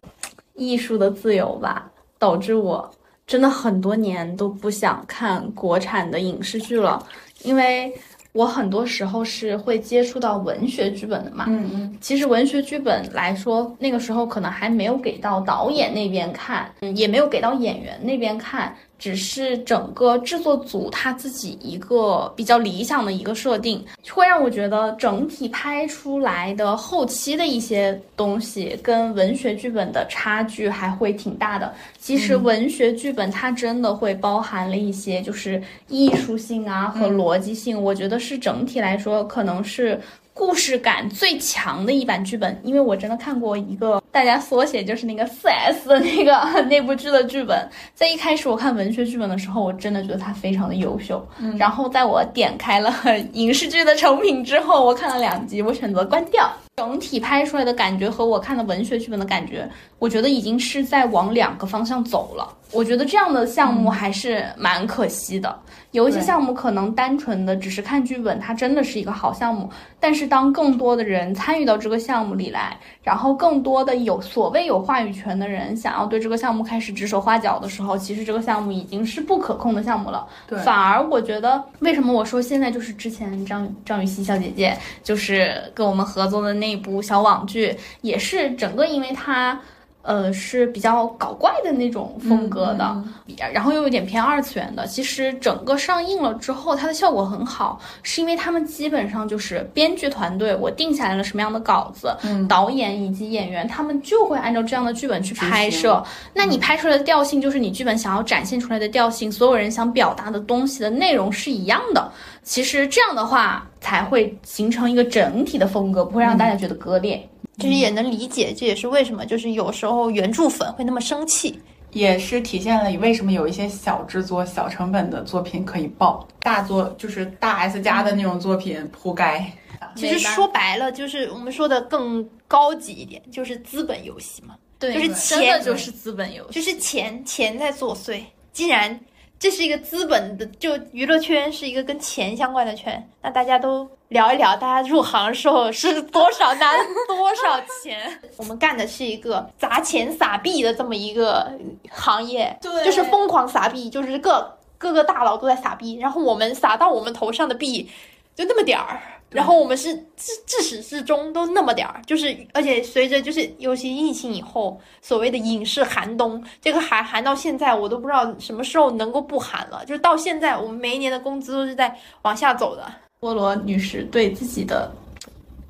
[0.54, 1.86] 艺术的自由吧，
[2.18, 2.90] 导致我
[3.26, 7.04] 真的很多年都不想看国产的影视剧了，
[7.42, 7.92] 因为
[8.32, 11.46] 我很多时候是会接触到文学剧本的嘛。
[11.48, 31.74] 嗯嗯，其实文学剧本来说，那个时候可能还没有给到导演那边看，嗯，也没有给到演员那边看，只是整个制作组他自己一个比较理想的一个设定，会让我觉得整体拍出来的后期的一些东西跟文学剧本的差距还会挺大的。
[31.98, 40.00] 其实文学剧本它真的会包含了一些就是艺术性啊和逻辑性，我觉得是整体来说可能是。
[40.38, 51.26] 故事感最强的一版剧本，因为我真的看过一个大家缩写就是那个四 S 的那个 那部剧的剧本，在一开始我看文学剧本的时候，我真的觉得它非常的优秀。
[51.38, 52.94] 嗯，然后在我点开了
[53.32, 56.52] 影视剧的成品之后，我看了两集，我选择关掉。
[56.78, 59.66] 整体拍出来的感觉和我看的文学剧本的感觉，
[59.98, 62.54] 我觉得已经是在往两个方向走了。
[62.72, 65.58] 我觉得这样的项目还是蛮可惜的。
[65.92, 69.70] 有一些项目可能单纯的只是看剧本，它真的是一个好项目。
[69.98, 80.26] 但是当更多的人参与到这个项目里来，然后更多的有所谓有话语权的人想要对这个项目开始指手画脚的时候，其实这个项目已经是不可控的项目了。
[80.46, 89.60] 对，反而我觉得，为什么我说现在就是之前张张雨绮小姐姐就是跟我们合作的那那部小网剧，也是整个因为它。
[90.06, 93.04] 呃，是比较搞怪的那种风格的，
[93.52, 94.86] 然后又有点偏二次元的。
[94.86, 102.16] 其实整个上映了之后，它的效果很好，是因为他们基本上就是编剧团队，我定下来了什么样的稿子，
[102.48, 106.00] 导演以及演员，他们就会按照这样的剧本去拍摄。
[106.32, 112.12] 那你拍出来的调性就是你剧本想要展现出来的调性，所有人想表达的东西的内容是一样的。
[112.44, 117.28] 其实这样的话才会形成一个整体的风格，不会让大家觉得割裂。
[117.58, 121.58] 其实也能理解，这也是为什么就是有时候原著粉会那么生气，
[121.92, 129.50] 也是体现了为什么有一些小制作、小成本的作品可以爆，大作就是大 S 加的那种作品铺盖。
[129.94, 134.54] 其实说白了，就是我们说的更高级一点，就是资本游戏嘛。
[134.78, 138.20] 对，就是钱，就是资本游戏，就是钱，钱在作祟。
[138.52, 138.98] 既然
[139.38, 143.88] 这是一个资本的，就娱乐圈是一个跟钱相关的圈，那大家都。
[144.10, 146.76] 聊一聊，大家入行的时候是多少拿
[147.08, 147.98] 多少钱？
[148.38, 151.50] 我们干的是一个砸钱撒币的这么一个
[151.90, 157.90] 行业，对，就是疯狂撒币，就是各各个大佬都在撒币，然后我们撒到我们头上的币
[158.36, 172.86] 就那么点儿，然后我们是自自始至终都那么点儿，就是而且随着就是尤其疫情以后，所谓的影视寒冬，这个寒寒到现在我都不知道什么时候能够不寒了，就是到现在我们每一年的工资都是在往下走的。
[173.20, 174.90] 菠萝女士对自己的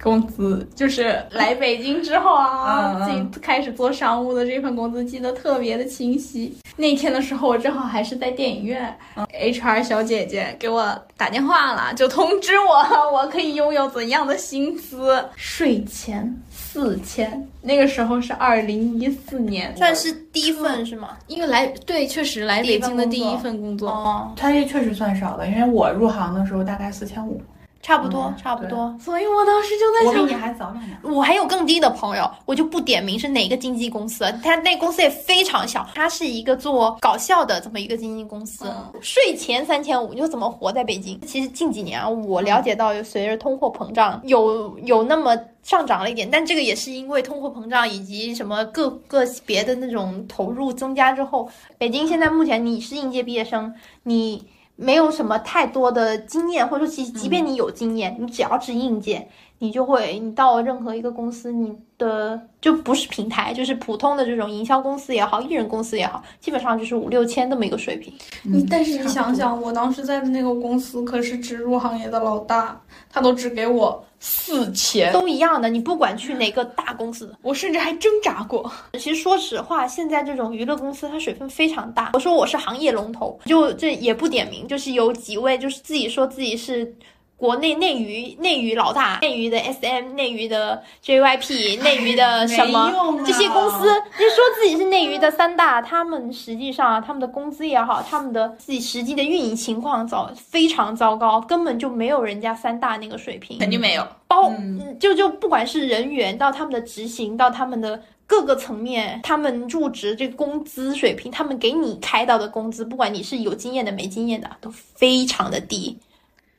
[0.02, 6.56] 工资，就是来北京之后 啊，自己开始做商务的这份工资记得特别的清晰。
[6.76, 17.48] 那天的时候，我正好还是在电影院，HR 小姐姐给我打电话了，就通知我我可以拥有怎样的薪资，税前四千。
[17.62, 21.16] 那个时候是二零一四年，算是第一份是吗？
[21.28, 27.40] 因为来对，确实来北京的第一份工作，哦，它也确实算少的，因为我入行的时候大概四千五。
[27.86, 28.92] 差不多，差不多。
[28.98, 30.98] 所以我当时就在想，我比你还早两年。
[31.04, 38.64] 我还有更低的朋友，我就不点名是哪个经纪公司，他那公司也非常小，他是一个做搞笑的这么一个经纪公司，
[39.00, 41.20] 税前三千五，你说怎么活在北京？
[41.20, 53.72] 其实近几年啊，我了解到，随着通货膨胀，有有那么上涨了一点，但这个也是因为通货膨胀以及什么各个别的那种投入增加之后，北京现在目前你是应届毕业生，
[54.02, 54.44] 你。
[54.76, 68.12] 没有什么太多的经验，或者说，其实即便你有经验，你只要是应届，你就会，你到任何一个公司，你的就不是平台，就是普通的这种营销公司也好，艺人公司也好，基本上就是五六千这么一个水平。
[68.42, 72.78] 你但是你想想，我当时在的那个公司可是植入行业的老大，
[73.10, 74.04] 他都只给我。
[74.18, 78.70] 四千都一样的，你不管去哪个大公司，我甚至还挣扎过。
[78.94, 82.10] 其实说实话，现在这种娱乐公司它水分非常大。
[82.14, 86.94] 我说我是行业龙头，就这也不点名，就是有几位就是自己说自己是。
[87.36, 92.90] 国内内娱内娱老大，内娱的 SM，内娱的 JYP， 内娱的什么
[93.26, 93.84] 这些公司，
[94.18, 104.06] 就说自己是内娱的三大，他们实际上他们的工资也好，他们的自己实际的运营情况糟非常糟糕，根本就没有人家三大那个水平，肯定没有。
[104.26, 104.50] 包
[104.98, 115.98] 就就不管是人员到他们的执行到他们的各个层面，他们入职这个工资水平，他们给你开到的工资，不管你是有经验的没经验的，都非常的低。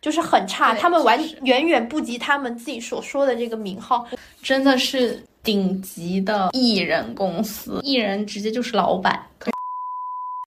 [0.01, 4.07] 就是很差，他们完远远不及他们自己所说的这个名号，
[4.41, 9.19] 真的是顶级的艺人公司，艺人直接就是老板。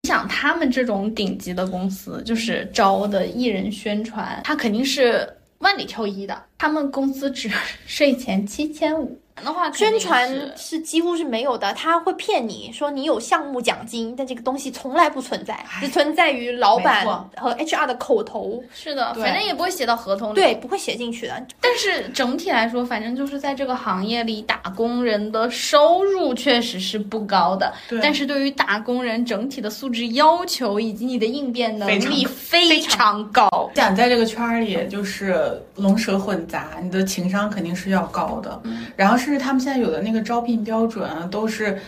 [0.02, 0.54] 你想他。
[0.60, 5.26] 们这种顶级的公司，就是招的艺人宣传，他肯定是
[5.58, 6.44] 万里挑一的。
[6.58, 7.50] 他们工资只
[7.86, 18.62] 税前七千五的话，宣传是几乎是没有的，他会骗你说你有项目奖金，但这个东西从来不存在，只存在于老板和 HR 的口头。
[18.72, 21.46] 是的，反正也不会写到合同里，对，不会写进去的。
[21.60, 27.72] 但是整体来说，反正就是在这个行业里，打工人的收入确实是不高的。
[27.88, 33.70] 对，但是对于打工人整体的素质要求以及你的应变能力非常高。
[33.74, 38.60] 想在这个圈里就是龙蛇混杂，你的情商肯定是要高的。
[38.96, 39.29] 然后是。
[39.30, 41.78] 甚至他们现在有的那个招聘标准都是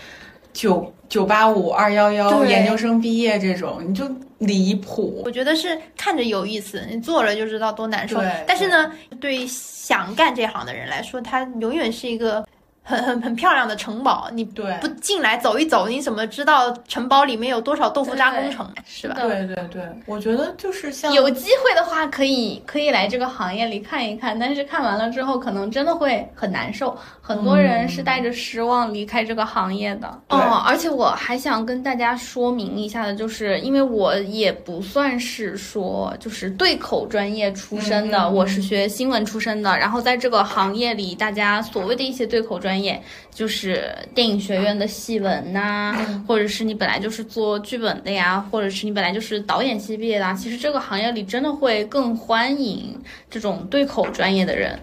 [0.53, 5.21] 九九八五二幺幺研究生毕业这种，你就离谱。
[5.25, 8.21] 我觉得是看着有意思，你做了就知道多难受。
[8.21, 12.47] 对，但是呢，对想干这行的人来说，他永远是一个。
[12.85, 18.69] 很很很漂亮的城堡，你对不进来走一走，你怎么知道城堡里面有多少豆腐渣工程？
[18.85, 19.15] 是吧？
[19.21, 26.97] 对对对，我觉得就是像有机会的话，可以可以来这个行业里看一看，但是看完了之后，可能真的会很难受。
[27.21, 30.09] 很多人是带着失望离开这个行业的。
[30.29, 42.72] 哦，而且我还想跟大家说明一下的，就是因为我也不算是说就是对口专业出身的，我是学新闻出身的，然后在这个行业里，大家所谓的一些对口专。
[42.73, 42.99] 专业
[43.31, 50.35] 就是电影学院的戏文呐，或者是你本来就是做剧本的呀，或者是你本来就是导演系毕业的。
[50.35, 52.99] 其实这个行业里真的会更欢迎
[53.29, 54.79] 这种对口专业的人。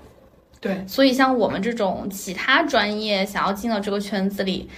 [0.61, 4.69] 对，所以像我们这种其他专业想要进到这个圈子里，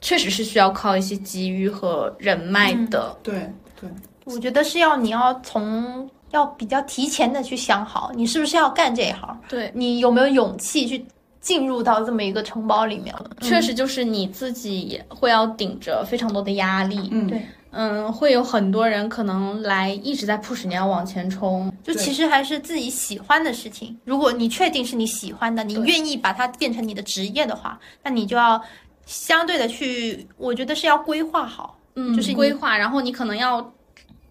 [0.00, 3.14] 确实是需要靠一些机遇和人脉的。
[3.22, 3.34] 对
[3.78, 3.90] 对，
[4.24, 9.38] 我觉得是要你要从要比较提前的去想好，你是不是要干这一行？
[9.46, 11.04] 对你有没有勇气去？
[11.46, 17.08] 进入到这么一个城堡里面了，确实就是你自己会要顶着非常多的压力。
[17.12, 17.40] 嗯，对，
[17.70, 23.96] 嗯，会有很多人可能来一直在 push 你要往前冲，就其实还是自己喜欢的事情。
[24.04, 28.60] 如果你确定是你喜欢的，你愿意把它变成你的职业的话，那你就要
[29.04, 33.72] 相对的去，我觉得是要规划好，嗯，就是规划，然后你可能要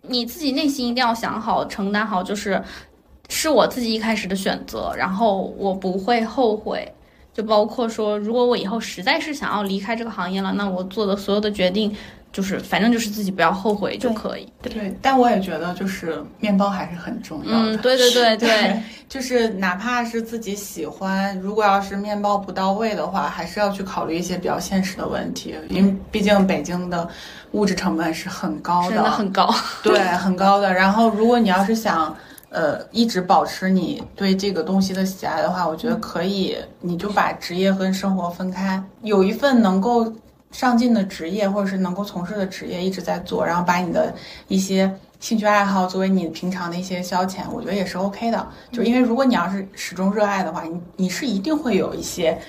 [0.01, 2.61] 你自己内心一定要想好，承担好，就是
[3.29, 6.91] 是我自己一开始的选择，然后我不会后悔。
[7.35, 11.93] 就包括说，如果我以后实在是想要离开这个行业了，那我做的所有的决定，
[12.31, 14.47] 就是反正就是自己不要后悔就可以。
[14.61, 17.73] 对，但我也觉得就是面包还是很重要的。
[17.73, 18.79] 嗯，对对 对对，
[19.09, 27.05] 就是哪怕是自己喜欢，如果要是面包不到位的话，还是要去考虑一些比较现实的问题，因为毕竟北京的
[27.51, 30.73] 物质成本是很高的，真的很高，对，很高的。
[30.73, 32.15] 然后，如果你要是想。
[32.55, 40.09] 呃，一直保持你对这个东西的喜爱的话，我觉得可以，你就把职业跟生活分开，有一份能够
[40.51, 44.15] 上进的职业，或者是能够从事的职业一直在做，然后把你的
[44.47, 44.89] 一些
[45.19, 48.47] 兴趣爱好作为你平常的一些消遣，我觉得也是 OK 的。
[48.71, 52.39] 就因为如果你要是始终热爱的话，你你是一定会有一些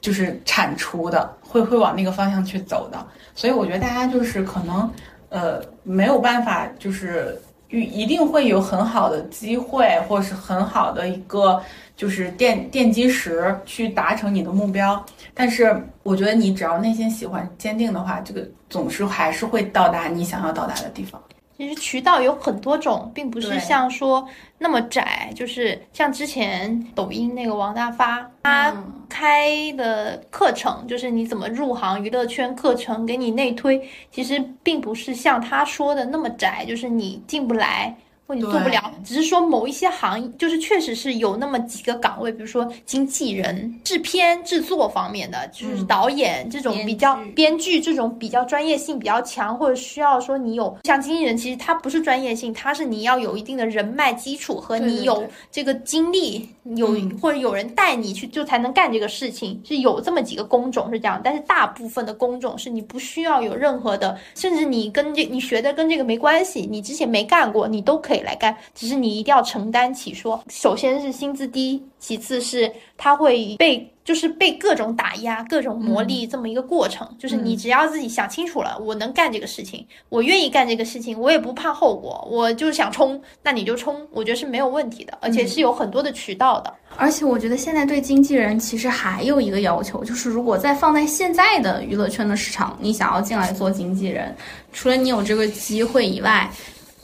[0.00, 3.06] 就是产出的，会会往那个方向去走的。
[3.34, 4.90] 所以我觉得大家就是可能
[5.28, 7.38] 呃没有办法就是。
[7.80, 11.60] 一定会有很好的机会，或是很好的一个
[11.96, 15.04] 就是奠奠基石去达成你的目标。
[15.34, 21.20] 但是我觉得你只要内心喜欢、坚定的话，这个总是还是会到达你想要到达的地方。
[21.62, 24.26] 其实渠道有很多种，并不是像说
[24.58, 25.30] 那么窄。
[25.32, 28.74] 就是像之前抖音那个王大发，他
[29.08, 37.96] 开的课程，就是你怎么入行娱乐圈课程，给你内推，其实并不是像他说的那么窄，就是你进不来。
[38.32, 68.21] 或你做不了，只是说某一些行业，就是确实是有那么几个岗位，比如说经纪人、制片、制作方面的，就是导演这种比较编剧这种比较专业性比较强，或者需要说你有像经纪人，其实他不是专业性，他是你要有一定的人脉基础和你有这个经历，有或者有人带你去就才能干这个事情，是有这么几个工种是这样，但是大部分的工种是你不需要有任何的，甚至你跟这你学的跟这个没关系，你之前没干过，你都可以。
[68.22, 77.08] 来干，只是你一定要承担起说，首先是薪资低，其次是他会被就是被各种打压、各种磨砺这么一个过程。
[77.18, 86.74] 就是你只要自己想清楚了，我能干这个事情，我愿意干这个事情，我也不怕后果，我就是想冲，那你就冲，我觉得是没有问题的，而且是有很多的渠道的。
[86.96, 94.34] 而且我觉得现在对经纪人其实还有一个要求，就是如果再放在现在的娱乐圈的市场，你想要进来做经纪人，
[94.72, 96.50] 除了你有这个机会以外。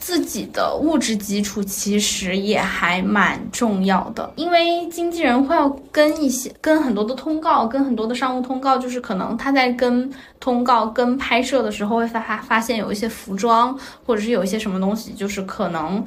[0.09, 16.03] 自己的物质基础其实也还蛮重要的，因为经纪人会要跟一些、跟很多的通告、跟很多的商务通告，就是可能他在跟通告、跟拍摄的时候会发发发现有一些服装或者是有一些什么东西，就是可能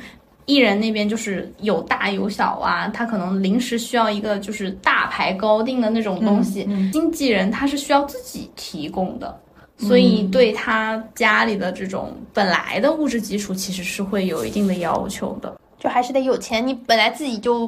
[0.48, 9.40] 艺人那边就是有大有小啊，他可能临时需要一个就是大牌高定的那种东西，经纪人他是需要自己提供的。
[9.82, 16.66] 所以对他家里的这种本来的物质基础其实是会有一定的要求的，就还是得有钱。
[16.66, 17.68] 你本来自己就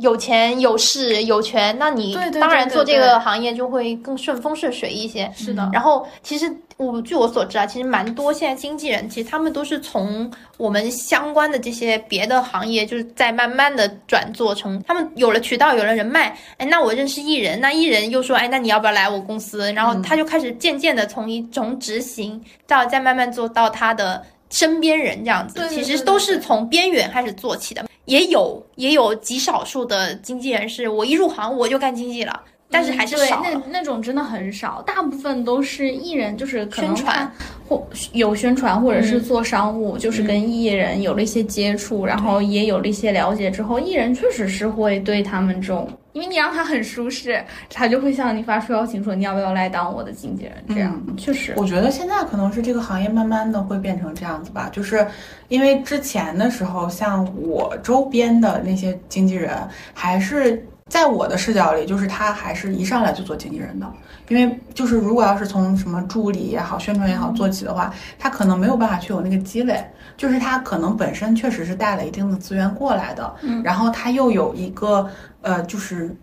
[0.00, 5.30] 有钱有势有权，那你当然做这个行业就会更顺风顺水一些。
[5.36, 19.72] 是的然后其实我据我所知啊，其实蛮多现在经纪人，其实他们都是从我们相关的这些别的行业，就是在慢慢的转做成，他们有了渠道，有了人脉，哎，那我认识艺人，那艺人又说，哎，那你要不要来我公司？
[19.72, 27.84] 然后他就开始渐渐的从一从执行到再慢慢做到他的身边人这样子，其实都是从边缘开始做起的。
[28.06, 33.48] 也有也有极少数的经纪人是我一入行我就干经纪了，但是还是少了。
[33.52, 37.32] 那那种真的很少，大部分都是艺人，就是可能宣传
[37.68, 39.22] 或有宣传，或者是嗯。
[39.22, 50.52] 做商务，就是跟艺人有了一些接触，然后也有了一些了解之后，艺人确实是会对他们这种，因为你让他很舒适，他就会向你发出邀请，说你要不要来当我的经纪人？
[50.68, 55.04] 这样、确实，我觉得现在可能是这个行业慢慢的会变成这样子吧，就是
[55.48, 59.58] 因为之前的时候，像我周边的那些经纪人，
[59.92, 63.92] 还是在我的视角里，就是他还是一上来就做经纪人的，
[64.28, 69.84] 因为就是如果要是从什么助理也好、宣传也好做起的话，他可能没有办法去有那个积累，
[70.16, 73.60] 就是他可能本身确实是带了一定的资源过来的，嗯。
[73.64, 75.10] 然后他又有一个
[75.44, 76.14] 呃，就是。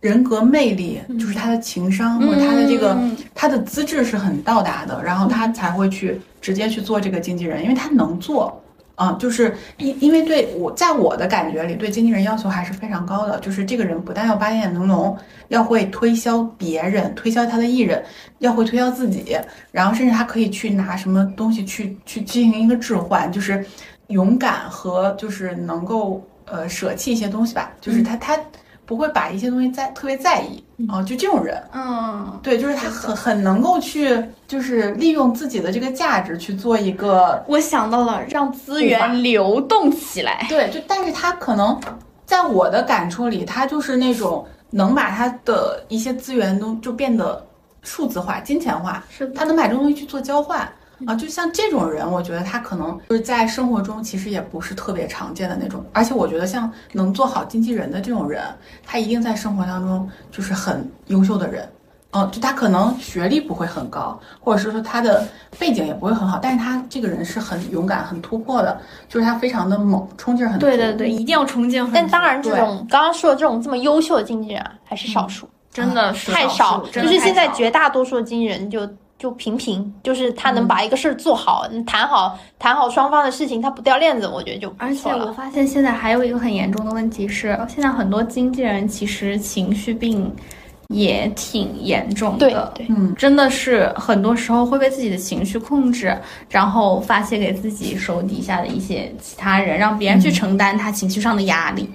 [0.00, 8.60] 人格魅力就是他的情商或者他的这个嗯他的资质是很到达的，然后他才会去直接去做这个经纪人，因为他能做。
[8.96, 13.40] 啊、就是因因为对我在我的感觉里，对经纪人要求还是非常高的。
[13.40, 15.16] 就是这个人不但要八点能聋，
[15.48, 18.02] 要会推销别人，推销他的艺人，
[18.38, 19.36] 要会推销自己，
[19.72, 23.64] 然后甚至他可以去拿什么东西去去进行一个置换，就是
[24.08, 27.72] 勇敢和就是能够呃舍弃一些东西吧。
[27.80, 28.38] 就是他他
[28.86, 31.62] 不会把一些东西在特别在意啊、就这种人。
[31.72, 40.44] 嗯，对，就是他很很能够去，就是利用自己的这个价值去做一个我想到了让资源流动起来。
[40.48, 41.80] 对，就但是他可能
[42.26, 47.46] 在我的感触里，他就是那种能把他的一些资源都就变得
[47.82, 50.68] 数字化、金钱化，是的他能把这个东西去做交换。
[51.06, 58.42] 啊，就像这种人，我觉得他可能就是在生活中其实也不是特别常见的那种，而且我觉得像能做好经纪人的这种人，
[58.84, 61.68] 他一定在生活当中就是很优秀的人。
[62.16, 65.26] 嗯，就他可能学历不会很高，或者是说他的
[65.58, 70.64] 背景也不会很好，但是他这个人是很勇敢、很突破的，就是他非常的猛，冲劲儿很足。
[70.64, 71.92] 对对对，一定要冲劲很。
[71.92, 76.86] 但当然，这种刚刚说的这种这么优秀的经纪人啊，还是少数，真的是太少少。
[76.92, 77.64] 就是现在绝。
[77.64, 78.86] 绝大多数的经纪人就
[79.18, 85.08] 就平平，就是他能把一个事儿做好，谈好谈好双方的事情，他不掉链子，我觉得就不而且。
[85.10, 90.30] 我发现现在还有一个很严重的问题是，现在很多经纪人其实情绪病
[90.88, 92.72] 也挺严重的。
[92.74, 96.14] 对，嗯，真的是很多时候会被自己的情绪控制，
[96.50, 101.88] 然后发泄给自己手底下的一些其他人，让别人去承担他情绪上的压力。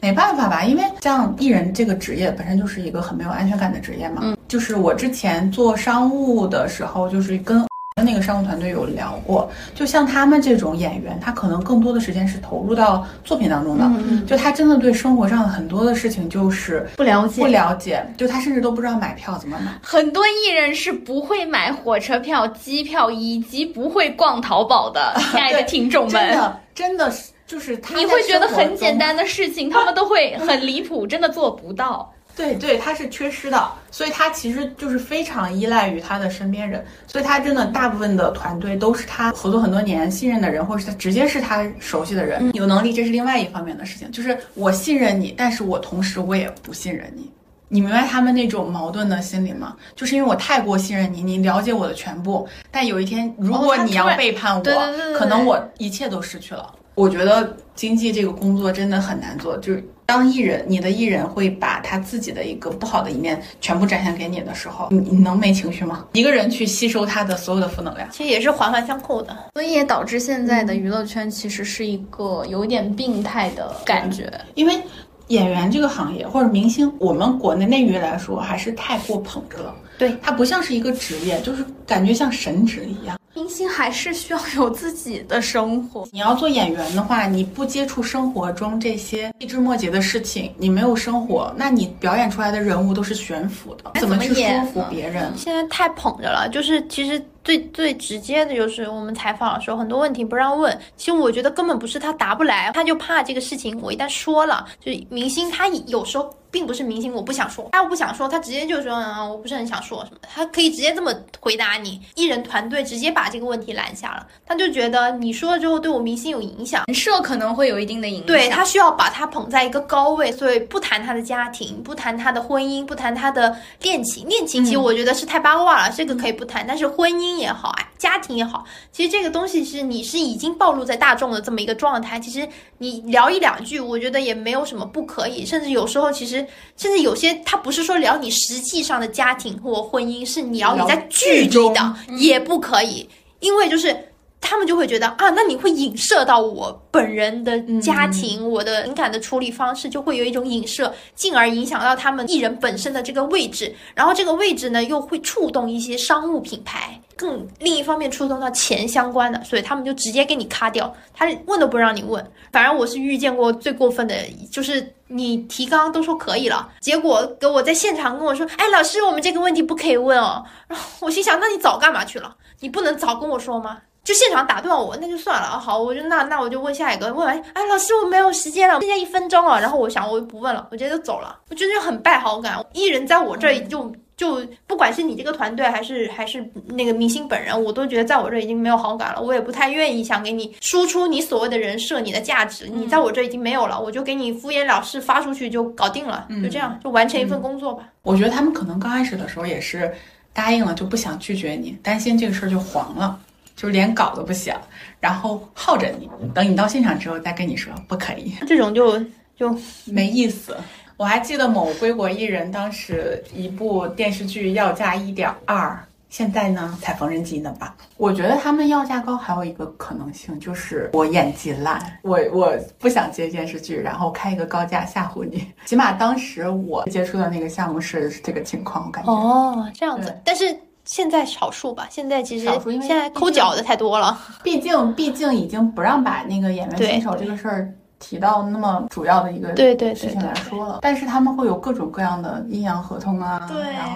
[0.00, 4.22] 没办法吧，因为像艺人这个职业本身就是一个很没有安全感的职业嘛。
[4.22, 7.62] 嗯就是我之前做商务的时候，就是跟
[8.02, 19.72] 那个商务团队有聊过，就像他们这种演员，他可能更多的时间是投入到作品当中的，嗯就他真的对生活上很多的事情就是不了解不了解，就他甚至都不知道买票怎么买。
[19.82, 26.12] 很多艺人是不会买火车票、机票，以及不会逛淘宝的， 亲爱的听众们。
[26.12, 32.12] 真的，真的是就是他你会觉得很简单的事情，他们都会很离谱，真的做不到。
[32.38, 42.54] 对对，他是缺失的，所以他其实就是非常依赖于他的身边人，所以他真的大部分的团队都是他合作很多年信任的人，或者是他直接是他熟悉的人。
[42.54, 47.28] 有能力这是另外一方面的事情，就是我信任你，但是我同时我也不信任你。
[47.70, 49.76] 你明白他们那种矛盾的心理吗？
[49.96, 56.72] 就是因为我太过信任你，你了解我的全部，但有一天如果你要背叛我，对对对对可能我一切都失去了。
[56.94, 66.02] 我觉得经济这个工作真的很难做，就是当艺人，你的艺人会把他自己的一个不好的一面全部展现给你的时候，你你能没情绪吗？
[66.14, 69.36] 一个人去吸收他的所有的负能量，其实也是环环相扣的。
[69.52, 74.32] 所以也导致现在的娱乐圈其实是一个有点病态的感觉。
[74.54, 74.80] 因为
[75.26, 79.74] 演员这个行业或者明星，我们国内内娱来说还是太过捧着了。
[79.98, 83.18] 对，它不像是一个职业，就是感觉像神职一样。
[83.34, 86.08] 明星还是需要有自己的生活。
[86.10, 95.32] 你要做演员的话，你不接触生活中这些细枝末节的事情，你没有生活，那你表演出来的人物都是悬浮的，怎么去说服别人？
[95.36, 100.76] 现在太捧着了，就是其实最最直接的就是我们采访的时候，很多问题不让问。
[100.96, 106.34] 其实我觉得根本不是他答不来，他就怕这个事情我一旦说了，就是明星他有时候。
[106.50, 112.00] 并不是明星，我不想说，他不想说，他直接就说，嗯，我不是很想说什么，他可以直接这么回答你。
[112.14, 118.26] 艺人团队直接把这个问题拦下了，他就觉得你说了之后对我明星有影响，人设可能会有一定的影响。
[118.26, 124.26] 对他需要把他捧在一个高位，所以不谈他的家庭，不谈他的婚姻，不谈他的恋情。
[124.28, 126.64] 恋情其实我觉得是太八卦了，这个可以不谈。
[126.66, 136.37] 但是婚姻也好，啊，家庭也好，其实这个东西是你是已经暴露在大众的这么一个状态，其实你聊一两句，我觉得也没有什么不可以，甚至有时候其实。
[136.76, 143.08] 甚至有些他不是说聊你实际上的家庭或婚姻，是聊你在剧里的也不可以，
[143.40, 144.07] 因为就是
[144.50, 156.98] 他们就会觉得啊，那你会影射到我本人的家庭，我的情感的处理方式就会有一种影射，进而影响到他们艺人本身的这个位置，然后这个位置呢又会触动一些商务品牌。
[157.14, 162.24] 更另一方面触动到钱相关的，所以他们就直接给你卡掉，他问都不让你问。
[162.50, 164.14] 反正我是遇见过最过分的，
[164.50, 170.42] 就是你提纲都说可以了，结果给我在现场跟我说，哎，老师，我们这个问题不可以问哦。
[170.68, 172.34] 然后我心想，那你早干嘛去了？
[172.60, 173.78] 你不能早跟我说吗？
[174.04, 175.58] 就现场打断我，那就算了啊。
[175.58, 179.60] 好，我就那那我就问下一个，问完，哎，老师，我没有时间了，剩下一分钟了。
[179.60, 181.38] 然后我想，我就不问了，我直接就走了。
[181.50, 183.92] 我觉得很败好感，艺人在我这儿就。
[184.18, 189.22] 就不管是你这个团队，还是还是那个明星本人，我都觉得在我这已经没有好感了。
[189.22, 197.84] 我也不太愿意想给你输出你所谓的人设、你的价值，你在我这已经没有了，我就给你敷衍了事发出去就搞定了，就这样就完成一份工作吧。
[198.02, 199.94] 我觉得他们可能刚开始的时候也是
[200.32, 203.16] 答应了，就不想拒绝你，担心这个事儿就黄了，
[203.58, 204.56] 就连稿都不写，
[205.00, 209.04] 然后耗着你，等你到现场之后再跟你说不可以，这种就
[209.36, 209.52] 就
[209.86, 210.56] 没意思。
[210.96, 215.76] 我还记得某归国艺人当时一部电视剧要价一点二，
[216.08, 217.74] 现在呢才缝纫机呢吧？
[217.96, 225.44] 我觉得他们要价高还有一个可能性就是我演技烂，我我不想接电视剧，然后开一个高价吓唬你。
[225.64, 230.16] 起码当时我接触的那个项目是这个情况，我感觉哦这样子。
[230.24, 230.56] 但是
[230.88, 232.46] 现在少数吧，现在其实
[232.80, 237.72] 现在抠脚的太多了， 毕竟毕竟已经不让把那个演员牵手这个事儿。
[238.00, 243.44] 提到那么主要的一个对对事情来说了，但是他们会有各种各样的阴阳合同啊，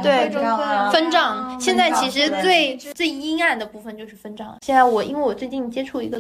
[0.03, 1.57] 对对分账。
[1.61, 4.57] 现在其实最最阴暗的部分就是分账。
[4.61, 6.19] 现在我因为我最近接触一个。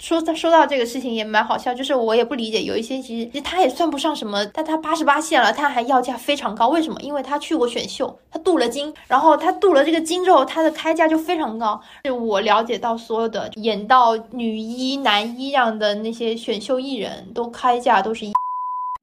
[0.00, 7.00] 说他说到这个事情也蛮好笑，就是我也不理解，有一些其实他也算不上什么，但他八十八线了，他还要价非常高，为什么？
[7.00, 11.80] 因为他去过选秀，他镀了金，然后他镀了这个金之后，他的开价就非常高。
[12.04, 18.32] 是我了解到所有的演到女一、男一样的那些选秀艺人都开价都是一，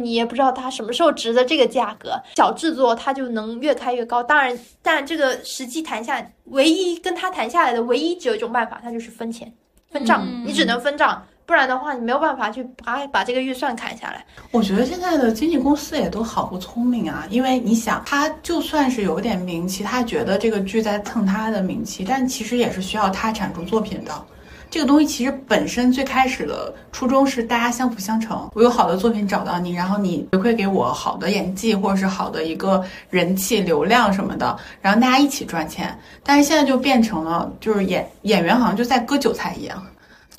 [0.01, 2.13] 你也不知道他什么时候值的这个价格。
[2.37, 9.53] 小制作他就能越开越高，当然，但这个实际谈下，唯一跟他谈下来的唯一只有一种办法，他就是分钱。
[9.91, 14.23] 分账，你只能分账，不然的话你没有办法去把把这个预算砍下来。
[14.51, 24.25] 我觉得现在的经纪公司也都好不聪明啊，因为你想，他就算是有点名气，他觉得这个剧在蹭他的名气，但其实也是需要他产出作品的。
[24.71, 35.97] 这个东西其实本身最开始的初衷是大家相辅相成，我有好的作品找到你，然后你回馈给我好的演技或者是好的一个人气流量什么的，然后大家一起赚钱。
[36.23, 39.83] 但是现在就变成了，就是演演员好像就在割韭菜一样。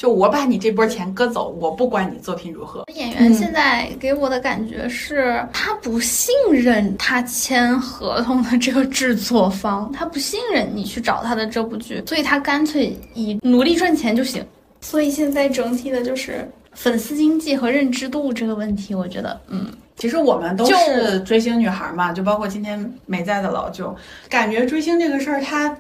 [0.01, 2.87] 就我把你这波钱割走，我不管你作品如何。
[2.95, 14.43] 演员现在给我的感觉是，他不信任他签合同的这个制作方，他不信任你去找他的这部剧，所以他干脆以努力赚钱就行。
[14.81, 19.67] 所以现在整体的就是粉丝经济和认知度这个问题，我觉得，嗯，
[19.99, 23.95] 其实我们都是追星女孩嘛，就包括今天没在的老舅，
[24.31, 25.77] 感觉追星这个事儿，他。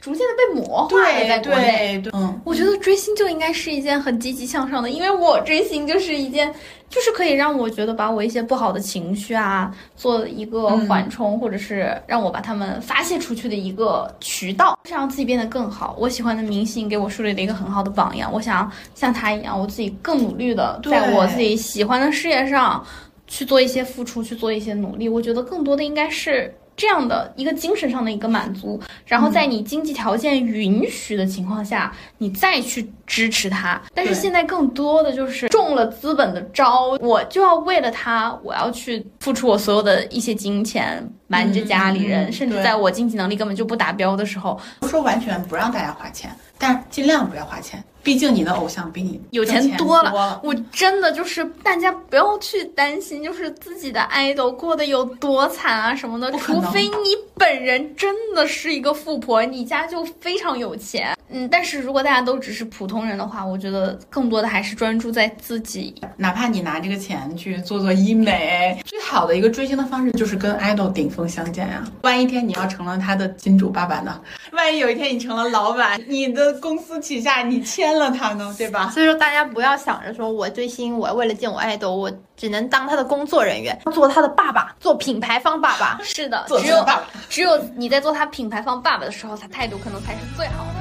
[0.00, 2.02] 逐渐的被魔化了，在国内。
[2.12, 6.52] 嗯，我觉得追星就应该是一件很积极向上的，因为我追星就是一件，
[6.88, 15.96] 就是可以让我觉得把我一些不好的情绪啊，做一个缓冲，或者是让我把他们发泄出去的一个渠道，是让自己变得更好。
[15.98, 22.84] 我喜欢的明星给我树立了一个很好的榜样，我想像他一样，我自己更努力的在我自己喜欢的事业上
[23.26, 25.08] 去做一些付出，去做一些努力。
[25.08, 26.54] 我觉得更多的应该是。
[26.78, 33.82] 这样的一个精神上的一个满足，然后在你经济条件允许的情况下，你再去支持他。
[33.92, 61.16] 但是现在更多的就是中了资本的招，我就要为了他，我要去付出我所有的一些金钱，瞒着家里人，嗯甚至在我经济能力根本就不达标的时候，不说完全不让大家花钱，但尽量不要花钱，毕竟你的偶像比你有钱多了，我真的就是大家不要去担心，就是自己的爱豆过得有多惨啊什么的，除非你本人真的是一个富婆，你家就非常有钱。
[61.30, 65.94] 嗯，但是如果大家都只是普通人的话，我觉得更多的还是专注在自己。
[66.16, 74.20] 哪怕你拿这个钱去做做医美，最好的一个追星的方式就是跟 idol 顶峰相见呀、万一一天你要成了他的金主爸爸呢？
[74.52, 78.90] 万一有一天你成了老板，你的公司旗下你签了他呢，对吧？
[78.90, 85.98] 所以说，大家不要想着说我追星，我为了见我爱豆，我只能当他的工作人员，做他的爸爸，做品牌方爸爸。
[86.02, 90.74] 是的，只有爸爸只有你在做他品牌方爸爸的时候，他态度可能才是最好的。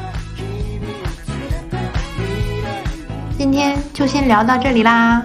[3.38, 5.24] 今天就先聊到这里啦。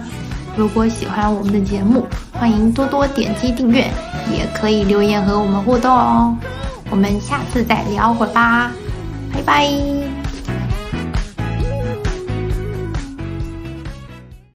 [0.55, 3.89] 如果喜欢我们的节目，欢迎多多点击订阅，
[4.31, 6.37] 也可以留言和我们互动哦。
[6.89, 8.71] 我们下次再聊会儿吧，
[9.33, 10.22] 拜拜。